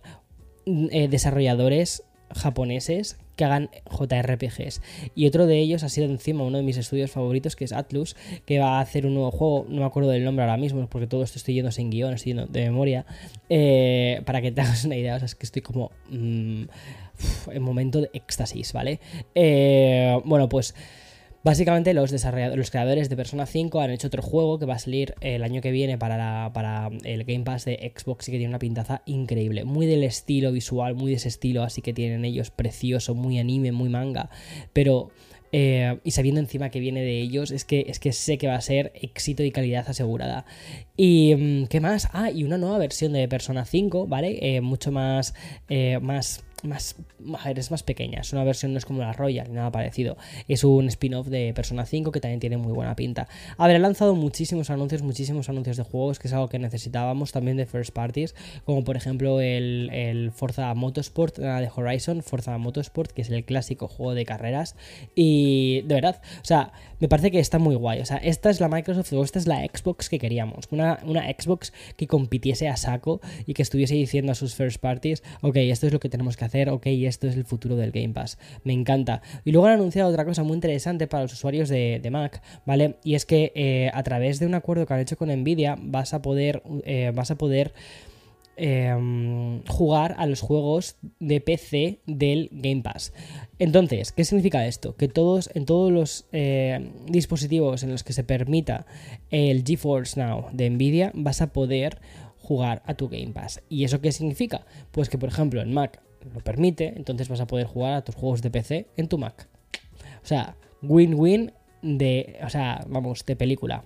eh, 0.65 1.07
desarrolladores 1.07 2.03
japoneses 2.33 3.17
que 3.35 3.45
hagan 3.45 3.69
JRPGs. 3.89 4.81
Y 5.15 5.27
otro 5.27 5.45
de 5.45 5.59
ellos 5.59 5.83
ha 5.83 5.89
sido 5.89 6.07
encima 6.07 6.43
uno 6.43 6.57
de 6.57 6.63
mis 6.63 6.77
estudios 6.77 7.11
favoritos, 7.11 7.55
que 7.55 7.65
es 7.65 7.73
Atlus, 7.73 8.15
que 8.45 8.59
va 8.59 8.77
a 8.77 8.81
hacer 8.81 9.05
un 9.05 9.13
nuevo 9.15 9.31
juego, 9.31 9.65
no 9.69 9.81
me 9.81 9.85
acuerdo 9.85 10.09
del 10.09 10.23
nombre 10.23 10.43
ahora 10.43 10.57
mismo, 10.57 10.87
porque 10.87 11.07
todo 11.07 11.23
esto 11.23 11.37
estoy 11.37 11.55
yendo 11.55 11.71
sin 11.71 11.89
guion, 11.89 12.13
estoy 12.13 12.33
yendo 12.33 12.45
de 12.47 12.63
memoria, 12.65 13.05
eh, 13.49 14.21
para 14.25 14.41
que 14.41 14.51
te 14.51 14.61
hagas 14.61 14.85
una 14.85 14.95
idea, 14.95 15.15
o 15.15 15.19
sea, 15.19 15.25
es 15.25 15.35
que 15.35 15.45
estoy 15.45 15.61
como 15.61 15.91
mm, 16.09 16.63
en 17.51 17.61
momento 17.61 18.01
de 18.01 18.09
éxtasis, 18.13 18.73
¿vale? 18.73 18.99
Eh, 19.35 20.19
bueno, 20.25 20.49
pues... 20.49 20.75
Básicamente 21.43 21.93
los 21.93 22.09
desarrolladores, 22.09 22.57
los 22.57 22.71
creadores 22.71 23.09
de 23.09 23.17
Persona 23.17 23.45
5 23.45 23.81
han 23.81 23.91
hecho 23.91 24.07
otro 24.07 24.21
juego 24.21 24.59
que 24.59 24.65
va 24.65 24.75
a 24.75 24.79
salir 24.79 25.13
el 25.19 25.43
año 25.43 25.61
que 25.61 25.71
viene 25.71 25.97
para, 25.97 26.51
para 26.53 26.89
el 27.03 27.25
Game 27.25 27.43
Pass 27.43 27.65
de 27.65 27.93
Xbox 27.93 28.29
y 28.29 28.31
que 28.31 28.37
tiene 28.37 28.51
una 28.51 28.59
pintaza 28.59 29.01
increíble. 29.05 29.65
Muy 29.65 29.85
del 29.85 30.03
estilo 30.03 30.53
visual, 30.53 30.95
muy 30.95 31.11
de 31.11 31.17
ese 31.17 31.27
estilo, 31.27 31.63
así 31.63 31.81
que 31.81 31.93
tienen 31.93 32.23
ellos 32.23 32.49
precioso, 32.49 33.13
muy 33.13 33.39
anime, 33.39 33.73
muy 33.73 33.89
manga. 33.89 34.29
Pero 34.71 35.11
eh, 35.55 35.99
y 36.03 36.11
sabiendo 36.11 36.41
encima 36.41 36.69
que 36.69 36.79
viene 36.79 37.01
de 37.01 37.19
ellos, 37.21 37.51
es 37.51 37.63
que, 37.63 37.85
es 37.87 37.99
que 37.99 38.11
sé 38.11 38.39
que 38.39 38.47
va 38.47 38.55
a 38.55 38.61
ser 38.61 38.91
éxito 38.95 39.43
y 39.43 39.51
calidad 39.51 39.87
asegurada. 39.87 40.45
Y 40.97 41.35
mm, 41.35 41.67
qué 41.67 41.79
más? 41.79 42.09
Ah, 42.11 42.31
y 42.31 42.43
una 42.43 42.57
nueva 42.57 42.79
versión 42.79 43.13
de 43.13 43.27
Persona 43.27 43.63
5, 43.63 44.07
¿vale? 44.07 44.39
Eh, 44.41 44.61
mucho 44.61 44.91
más, 44.91 45.35
eh, 45.69 45.99
más 46.01 46.43
más, 46.63 46.95
es 47.55 47.71
más 47.71 47.83
pequeña, 47.83 48.21
es 48.21 48.33
una 48.33 48.43
versión 48.43 48.73
no 48.73 48.77
es 48.77 48.85
como 48.85 49.01
la 49.01 49.13
Royal 49.13 49.47
ni 49.47 49.55
nada 49.55 49.71
parecido. 49.71 50.17
Es 50.47 50.63
un 50.63 50.87
spin-off 50.87 51.27
de 51.27 51.53
Persona 51.53 51.85
5 51.85 52.11
que 52.11 52.19
también 52.19 52.39
tiene 52.39 52.57
muy 52.57 52.73
buena 52.73 52.95
pinta. 52.95 53.27
Habrá 53.57 53.77
lanzado 53.79 54.15
muchísimos 54.15 54.69
anuncios, 54.69 55.01
muchísimos 55.01 55.49
anuncios 55.49 55.77
de 55.77 55.83
juegos, 55.83 56.19
que 56.19 56.27
es 56.27 56.33
algo 56.33 56.49
que 56.49 56.59
necesitábamos 56.59 57.31
también 57.31 57.57
de 57.57 57.65
first 57.65 57.91
parties, 57.91 58.35
como 58.65 58.83
por 58.83 58.95
ejemplo 58.95 59.41
el, 59.41 59.89
el 59.91 60.31
Forza 60.31 60.73
Motorsport 60.73 61.37
de 61.37 61.69
Horizon, 61.73 62.23
Forza 62.23 62.57
Motorsport, 62.57 63.11
que 63.11 63.21
es 63.21 63.29
el 63.29 63.43
clásico 63.45 63.87
juego 63.87 64.13
de 64.15 64.25
carreras. 64.25 64.75
Y 65.15 65.81
de 65.81 65.95
verdad, 65.95 66.21
o 66.41 66.45
sea, 66.45 66.71
me 67.03 67.09
parece 67.09 67.31
que 67.31 67.39
está 67.39 67.59
muy 67.59 67.75
guay. 67.75 67.99
O 67.99 68.05
sea, 68.05 68.15
esta 68.15 68.49
es 68.49 68.61
la 68.61 68.69
Microsoft 68.69 69.11
o 69.11 69.23
esta 69.23 69.37
es 69.37 69.45
la 69.45 69.57
Xbox 69.65 70.07
que 70.07 70.19
queríamos. 70.19 70.67
Una, 70.71 70.99
una 71.05 71.23
Xbox 71.23 71.73
que 71.97 72.07
compitiese 72.07 72.69
a 72.69 72.77
saco 72.77 73.19
y 73.45 73.53
que 73.53 73.61
estuviese 73.61 73.95
diciendo 73.95 74.31
a 74.31 74.35
sus 74.35 74.55
first 74.55 74.79
parties, 74.79 75.21
ok, 75.41 75.57
esto 75.57 75.87
es 75.87 75.91
lo 75.91 75.99
que 75.99 76.07
tenemos 76.07 76.37
que 76.37 76.45
hacer, 76.45 76.52
ok, 76.69 76.85
esto 76.87 77.27
es 77.27 77.35
el 77.35 77.45
futuro 77.45 77.75
del 77.75 77.91
Game 77.91 78.13
Pass. 78.13 78.37
Me 78.63 78.73
encanta. 78.73 79.21
Y 79.45 79.51
luego 79.51 79.67
han 79.67 79.73
anunciado 79.73 80.09
otra 80.09 80.25
cosa 80.25 80.43
muy 80.43 80.55
interesante 80.55 81.07
para 81.07 81.23
los 81.23 81.33
usuarios 81.33 81.69
de, 81.69 82.07
Mac, 82.11 82.41
¿vale? 82.65 82.97
Y 83.03 83.15
es 83.15 83.25
que 83.25 83.51
eh, 83.55 83.89
a 83.93 84.03
través 84.03 84.39
de 84.39 84.45
un 84.45 84.53
acuerdo 84.53 84.85
que 84.85 84.93
han 84.93 84.99
hecho 84.99 85.17
con 85.17 85.29
Nvidia 85.29 85.75
vas 85.79 86.13
a 86.13 86.21
poder, 86.21 86.61
eh, 86.85 87.11
vas 87.13 87.31
a 87.31 87.37
poder 87.37 87.73
Em, 88.55 89.63
jugar 89.65 90.13
a 90.19 90.27
los 90.27 90.41
juegos 90.41 90.97
de 91.19 91.41
PC 91.41 92.01
del 92.05 92.49
Game 92.51 92.83
Pass. 92.83 93.11
Entonces, 93.57 94.11
¿qué 94.11 94.23
significa 94.25 94.67
esto? 94.67 94.95
Que 94.95 95.07
todos, 95.07 95.49
en 95.55 95.65
todos 95.65 95.91
los 95.91 96.27
eh, 96.33 96.91
dispositivos 97.07 97.81
en 97.81 97.89
los 97.89 98.03
que 98.03 98.13
se 98.13 98.23
permita 98.23 98.85
el 99.31 99.63
GeForce 99.63 100.19
Now 100.19 100.49
de 100.51 100.69
Nvidia, 100.69 101.11
vas 101.15 101.41
a 101.41 101.51
poder 101.51 101.97
jugar 102.37 102.83
a 102.85 102.93
tu 102.93 103.09
Game 103.09 103.31
Pass. 103.33 103.63
¿Y 103.69 103.85
eso 103.85 104.01
qué 104.01 104.11
significa? 104.11 104.67
Pues 104.91 105.09
que, 105.09 105.17
por 105.17 105.29
ejemplo, 105.29 105.59
en 105.59 105.73
Mac 105.73 106.03
lo 106.33 106.39
permite, 106.41 106.93
entonces 106.95 107.29
vas 107.29 107.41
a 107.41 107.47
poder 107.47 107.67
jugar 107.67 107.93
a 107.93 108.03
tus 108.03 108.15
juegos 108.15 108.41
de 108.41 108.51
PC 108.51 108.87
en 108.97 109.07
tu 109.07 109.17
Mac. 109.17 109.47
O 110.23 110.25
sea, 110.25 110.55
win-win 110.81 111.53
de, 111.81 112.39
o 112.43 112.49
sea, 112.49 112.85
vamos, 112.87 113.25
de 113.25 113.35
película. 113.35 113.83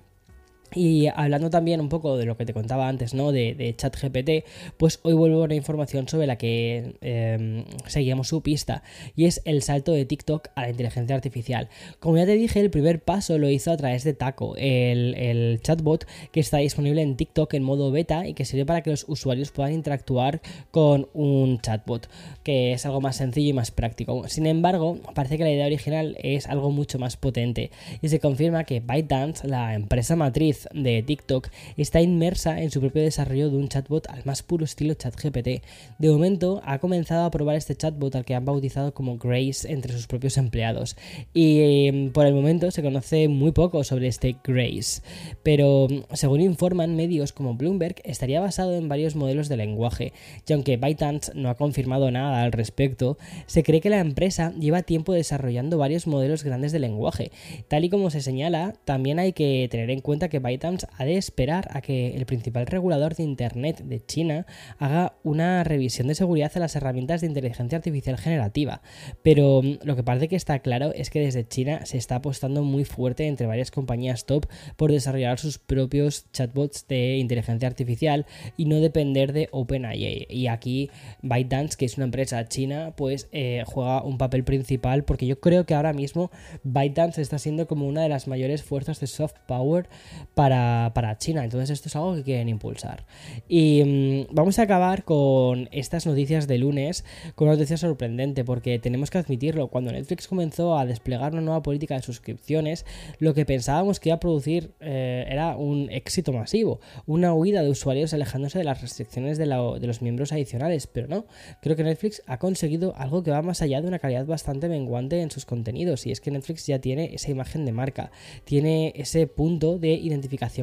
Y 0.73 1.07
hablando 1.07 1.49
también 1.49 1.79
un 1.79 1.89
poco 1.89 2.17
de 2.17 2.25
lo 2.25 2.37
que 2.37 2.45
te 2.45 2.53
contaba 2.53 2.87
antes, 2.87 3.13
¿no? 3.13 3.31
De, 3.31 3.55
de 3.55 3.75
ChatGPT, 3.75 4.45
pues 4.77 4.99
hoy 5.03 5.13
vuelvo 5.13 5.41
a 5.41 5.45
una 5.45 5.55
información 5.55 6.07
sobre 6.07 6.27
la 6.27 6.37
que 6.37 6.95
em, 7.01 7.65
seguíamos 7.85 8.27
su 8.27 8.41
pista, 8.41 8.83
y 9.15 9.25
es 9.25 9.41
el 9.45 9.61
salto 9.61 9.93
de 9.93 10.05
TikTok 10.05 10.49
a 10.55 10.63
la 10.63 10.69
inteligencia 10.69 11.15
artificial. 11.15 11.69
Como 11.99 12.17
ya 12.17 12.25
te 12.25 12.33
dije, 12.33 12.59
el 12.59 12.69
primer 12.69 13.01
paso 13.01 13.37
lo 13.37 13.49
hizo 13.49 13.71
a 13.71 13.77
través 13.77 14.03
de 14.03 14.13
Taco, 14.13 14.55
el, 14.57 15.15
el 15.15 15.61
chatbot 15.61 16.05
que 16.31 16.39
está 16.39 16.57
disponible 16.57 17.01
en 17.01 17.15
TikTok 17.15 17.53
en 17.53 17.63
modo 17.63 17.91
beta 17.91 18.27
y 18.27 18.33
que 18.33 18.45
sirve 18.45 18.65
para 18.65 18.81
que 18.81 18.89
los 18.89 19.05
usuarios 19.07 19.51
puedan 19.51 19.73
interactuar 19.73 20.41
con 20.71 21.07
un 21.13 21.59
chatbot, 21.61 22.09
que 22.43 22.73
es 22.73 22.85
algo 22.85 23.01
más 23.01 23.15
sencillo 23.15 23.49
y 23.49 23.53
más 23.53 23.71
práctico. 23.71 24.27
Sin 24.27 24.45
embargo, 24.45 24.99
parece 25.13 25.37
que 25.37 25.43
la 25.43 25.51
idea 25.51 25.65
original 25.65 26.17
es 26.21 26.47
algo 26.47 26.71
mucho 26.71 26.99
más 26.99 27.15
potente, 27.17 27.71
y 28.01 28.09
se 28.09 28.19
confirma 28.19 28.63
que 28.63 28.79
ByteDance, 28.79 29.47
la 29.47 29.73
empresa 29.73 30.15
matriz 30.15 30.56
de 30.73 31.03
TikTok, 31.03 31.49
está 31.77 32.01
inmersa 32.01 32.61
en 32.61 32.71
su 32.71 32.79
propio 32.79 33.01
desarrollo 33.01 33.49
de 33.49 33.57
un 33.57 33.69
chatbot 33.69 34.09
al 34.09 34.23
más 34.25 34.43
puro 34.43 34.65
estilo 34.65 34.93
ChatGPT. 34.93 35.63
De 35.99 36.09
momento 36.09 36.61
ha 36.65 36.79
comenzado 36.79 37.25
a 37.25 37.31
probar 37.31 37.55
este 37.55 37.75
chatbot 37.75 38.15
al 38.15 38.25
que 38.25 38.35
han 38.35 38.45
bautizado 38.45 38.93
como 38.93 39.17
Grace 39.17 39.71
entre 39.71 39.93
sus 39.93 40.07
propios 40.07 40.37
empleados. 40.37 40.95
Y 41.33 41.87
em, 41.87 42.11
por 42.11 42.25
el 42.25 42.33
momento 42.33 42.71
se 42.71 42.83
conoce 42.83 43.27
muy 43.27 43.51
poco 43.51 43.83
sobre 43.83 44.07
este 44.07 44.35
Grace, 44.43 45.01
pero 45.43 45.87
según 46.13 46.41
informan 46.41 46.95
medios 46.95 47.33
como 47.33 47.55
Bloomberg, 47.55 47.95
estaría 48.03 48.39
basado 48.39 48.75
en 48.75 48.89
varios 48.89 49.15
modelos 49.15 49.49
de 49.49 49.57
lenguaje, 49.57 50.13
y 50.47 50.53
aunque 50.53 50.77
ByteDance 50.77 51.31
no 51.35 51.49
ha 51.49 51.55
confirmado 51.55 52.11
nada 52.11 52.43
al 52.43 52.51
respecto, 52.51 53.17
se 53.45 53.63
cree 53.63 53.81
que 53.81 53.89
la 53.89 53.99
empresa 53.99 54.53
lleva 54.59 54.83
tiempo 54.83 55.13
desarrollando 55.13 55.77
varios 55.77 56.07
modelos 56.07 56.43
grandes 56.43 56.71
de 56.71 56.79
lenguaje. 56.79 57.31
Tal 57.67 57.85
y 57.85 57.89
como 57.89 58.09
se 58.09 58.21
señala, 58.21 58.73
también 58.85 59.19
hay 59.19 59.33
que 59.33 59.67
tener 59.69 59.89
en 59.89 60.01
cuenta 60.01 60.29
que 60.29 60.39
ByteDance 60.47 60.87
ha 60.97 61.05
de 61.05 61.17
esperar 61.17 61.67
a 61.71 61.81
que 61.81 62.15
el 62.15 62.25
principal 62.25 62.65
regulador 62.65 63.15
de 63.15 63.23
Internet 63.23 63.81
de 63.83 64.05
China 64.05 64.45
haga 64.79 65.13
una 65.23 65.63
revisión 65.63 66.07
de 66.07 66.15
seguridad 66.15 66.51
a 66.55 66.59
las 66.59 66.75
herramientas 66.75 67.21
de 67.21 67.27
inteligencia 67.27 67.77
artificial 67.77 68.17
generativa. 68.17 68.81
Pero 69.23 69.61
mm, 69.61 69.79
lo 69.83 69.95
que 69.95 70.03
parece 70.03 70.27
que 70.27 70.35
está 70.35 70.59
claro 70.59 70.93
es 70.93 71.09
que 71.09 71.19
desde 71.19 71.47
China 71.47 71.85
se 71.85 71.97
está 71.97 72.15
apostando 72.15 72.63
muy 72.63 72.85
fuerte 72.85 73.27
entre 73.27 73.47
varias 73.47 73.71
compañías 73.71 74.25
top 74.25 74.45
por 74.75 74.91
desarrollar 74.91 75.39
sus 75.39 75.57
propios 75.57 76.31
chatbots 76.31 76.87
de 76.87 77.17
inteligencia 77.17 77.67
artificial 77.67 78.25
y 78.55 78.65
no 78.65 78.79
depender 78.79 79.33
de 79.33 79.49
OpenAI. 79.51 80.27
Y 80.29 80.47
aquí 80.47 80.89
ByteDance, 81.21 81.77
que 81.77 81.85
es 81.85 81.97
una 81.97 82.05
empresa 82.05 82.47
china, 82.47 82.93
pues 82.95 83.27
eh, 83.31 83.63
juega 83.65 84.03
un 84.03 84.17
papel 84.17 84.43
principal 84.43 85.03
porque 85.03 85.27
yo 85.27 85.39
creo 85.39 85.65
que 85.65 85.73
ahora 85.73 85.93
mismo 85.93 86.31
ByteDance 86.63 87.21
está 87.21 87.37
siendo 87.37 87.67
como 87.67 87.87
una 87.87 88.01
de 88.01 88.09
las 88.09 88.27
mayores 88.27 88.63
fuerzas 88.63 88.99
de 88.99 89.07
soft 89.07 89.35
power 89.47 89.89
para, 90.37 91.17
China. 91.17 91.43
Entonces 91.43 91.71
esto 91.71 91.89
es 91.89 91.95
algo 91.95 92.15
que 92.15 92.23
quieren 92.23 92.47
impulsar. 92.47 93.05
Y 93.49 94.25
mm, 94.29 94.35
vamos 94.35 94.59
a 94.59 94.63
acabar 94.63 95.03
con 95.03 95.67
estas 95.71 96.05
noticias 96.05 96.47
de 96.47 96.59
lunes, 96.59 97.03
con 97.33 97.47
una 97.47 97.55
noticia 97.55 97.75
sorprendente 97.75 98.45
porque 98.45 98.77
tenemos 98.77 99.09
que 99.09 99.17
admitirlo, 99.17 99.69
cuando 99.69 99.91
Netflix 99.91 100.27
comenzó 100.27 100.77
a 100.77 100.85
desplegar 100.85 101.33
una 101.33 101.41
nueva 101.41 101.63
política 101.63 101.95
de 101.95 102.03
suscripciones, 102.03 102.85
lo 103.17 103.33
que 103.33 103.45
pensábamos 103.45 103.99
que 103.99 104.09
iba 104.09 104.17
a 104.17 104.19
producir 104.19 104.75
eh, 104.79 105.25
era 105.27 105.57
un 105.57 105.89
éxito 105.89 106.31
masivo, 106.31 106.81
una 107.07 107.33
huida 107.33 107.63
de 107.63 107.71
usuarios 107.71 108.13
alejándose 108.13 108.59
de 108.59 108.63
las 108.63 108.81
restricciones 108.81 109.39
de, 109.39 109.47
los 109.47 110.01
miembros 110.03 110.31
adicionales, 110.31 110.85
pero 110.85 111.07
no, 111.07 111.25
creo 111.61 111.75
que 111.75 111.83
Netflix 111.83 112.21
ha 112.27 112.37
conseguido 112.37 112.95
algo 112.95 113.23
que 113.23 113.31
va 113.31 113.41
más 113.41 113.63
allá 113.63 113.81
de 113.81 113.87
una 113.87 113.97
calidad 113.97 114.27
bastante 114.27 114.69
menguante 114.69 115.19
en 115.19 115.31
sus 115.31 115.45
contenidos, 115.45 116.05
y 116.05 116.11
es 116.11 116.21
que 116.21 116.29
Netflix 116.29 116.67
ya 116.67 116.79
tiene 116.79 117.15
esa 117.15 117.31
imagen 117.31 117.65
de 117.65 117.71
marca, 117.71 118.11
tiene 118.43 118.93
ese 118.95 119.25
punto 119.25 119.79
de 119.79 119.95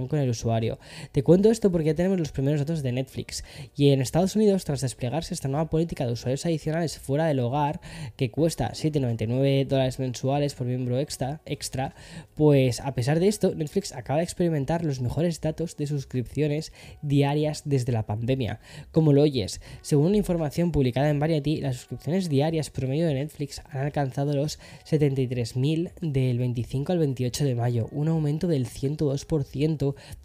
con 0.08 0.18
el 0.18 0.30
usuario. 0.30 0.78
Te 1.12 1.22
cuento 1.22 1.50
esto 1.50 1.70
porque 1.70 1.86
ya 1.86 1.94
tenemos 1.94 2.18
los 2.18 2.32
primeros 2.32 2.60
datos 2.60 2.82
de 2.82 2.92
Netflix, 2.92 3.44
y 3.76 3.90
en 3.90 4.00
Estados 4.00 4.36
Unidos, 4.36 4.64
tras 4.64 4.80
desplegarse 4.80 5.34
esta 5.34 5.48
nueva 5.48 5.68
política 5.70 6.06
de 6.06 6.12
usuarios 6.12 6.46
adicionales 6.46 6.98
fuera 6.98 7.26
del 7.26 7.40
hogar, 7.40 7.80
que 8.16 8.30
cuesta 8.30 8.72
7,99 8.72 9.66
dólares 9.66 9.98
mensuales 9.98 10.54
por 10.54 10.66
miembro 10.66 10.98
extra, 10.98 11.40
extra, 11.46 11.94
pues 12.34 12.80
a 12.80 12.94
pesar 12.94 13.20
de 13.20 13.28
esto, 13.28 13.54
Netflix 13.54 13.92
acaba 13.92 14.18
de 14.18 14.24
experimentar 14.24 14.84
los 14.84 15.00
mejores 15.00 15.40
datos 15.40 15.76
de 15.76 15.86
suscripciones 15.86 16.72
diarias 17.02 17.62
desde 17.64 17.92
la 17.92 18.06
pandemia. 18.06 18.60
Como 18.92 19.12
lo 19.12 19.22
oyes, 19.22 19.60
según 19.82 20.06
una 20.06 20.16
información 20.16 20.72
publicada 20.72 21.10
en 21.10 21.20
Variety, 21.20 21.60
las 21.60 21.76
suscripciones 21.76 22.28
diarias 22.28 22.70
promedio 22.70 23.06
de 23.06 23.14
Netflix 23.14 23.62
han 23.70 23.82
alcanzado 23.82 24.34
los 24.34 24.58
73.000 24.88 25.92
del 26.00 26.38
25 26.38 26.92
al 26.92 26.98
28 26.98 27.44
de 27.44 27.54
mayo, 27.54 27.88
un 27.92 28.08
aumento 28.08 28.46
del 28.46 28.66
102% 28.66 29.53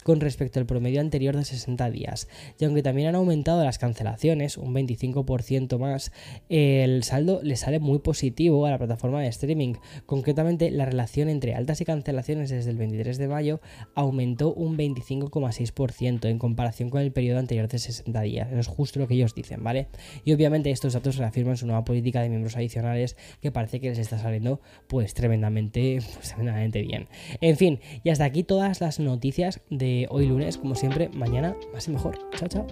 con 0.02 0.20
respecto 0.20 0.58
al 0.58 0.66
promedio 0.66 1.00
anterior 1.00 1.36
de 1.36 1.44
60 1.44 1.90
días. 1.90 2.28
Y 2.58 2.64
aunque 2.64 2.82
también 2.82 3.08
han 3.08 3.14
aumentado 3.14 3.64
las 3.64 3.78
cancelaciones, 3.78 4.56
un 4.56 4.74
25% 4.74 5.78
más, 5.78 6.12
el 6.48 7.02
saldo 7.04 7.40
le 7.42 7.56
sale 7.56 7.80
muy 7.80 8.00
positivo 8.00 8.66
a 8.66 8.70
la 8.70 8.78
plataforma 8.78 9.20
de 9.20 9.28
streaming. 9.28 9.74
Concretamente, 10.06 10.70
la 10.70 10.84
relación 10.84 11.28
entre 11.28 11.54
altas 11.54 11.80
y 11.80 11.84
cancelaciones 11.84 12.50
desde 12.50 12.70
el 12.70 12.76
23 12.76 13.18
de 13.18 13.28
mayo 13.28 13.60
aumentó 13.94 14.52
un 14.52 14.76
25,6% 14.76 16.28
en 16.28 16.38
comparación 16.38 16.90
con 16.90 17.00
el 17.00 17.12
periodo 17.12 17.38
anterior 17.38 17.68
de 17.68 17.78
60 17.78 18.20
días. 18.22 18.48
Eso 18.48 18.60
es 18.60 18.66
justo 18.66 18.98
lo 18.98 19.08
que 19.08 19.14
ellos 19.14 19.34
dicen, 19.34 19.62
¿vale? 19.62 19.88
Y 20.24 20.32
obviamente 20.32 20.70
estos 20.70 20.92
datos 20.92 21.16
reafirman 21.16 21.56
su 21.56 21.66
nueva 21.66 21.84
política 21.84 22.22
de 22.22 22.28
miembros 22.28 22.56
adicionales 22.56 23.16
que 23.40 23.52
parece 23.52 23.80
que 23.80 23.88
les 23.90 23.98
está 23.98 24.18
saliendo 24.18 24.60
pues 24.88 25.14
tremendamente, 25.14 26.00
pues, 26.14 26.28
tremendamente 26.28 26.82
bien. 26.82 27.08
En 27.40 27.56
fin, 27.56 27.80
y 28.02 28.10
hasta 28.10 28.24
aquí 28.24 28.42
todas 28.42 28.80
las 28.80 29.00
noticias 29.20 29.60
de 29.68 30.06
hoy 30.08 30.26
lunes. 30.26 30.56
Como 30.56 30.74
siempre, 30.74 31.10
mañana 31.10 31.54
más 31.74 31.86
y 31.86 31.90
mejor. 31.90 32.18
Chao, 32.36 32.48
chao. 32.48 32.66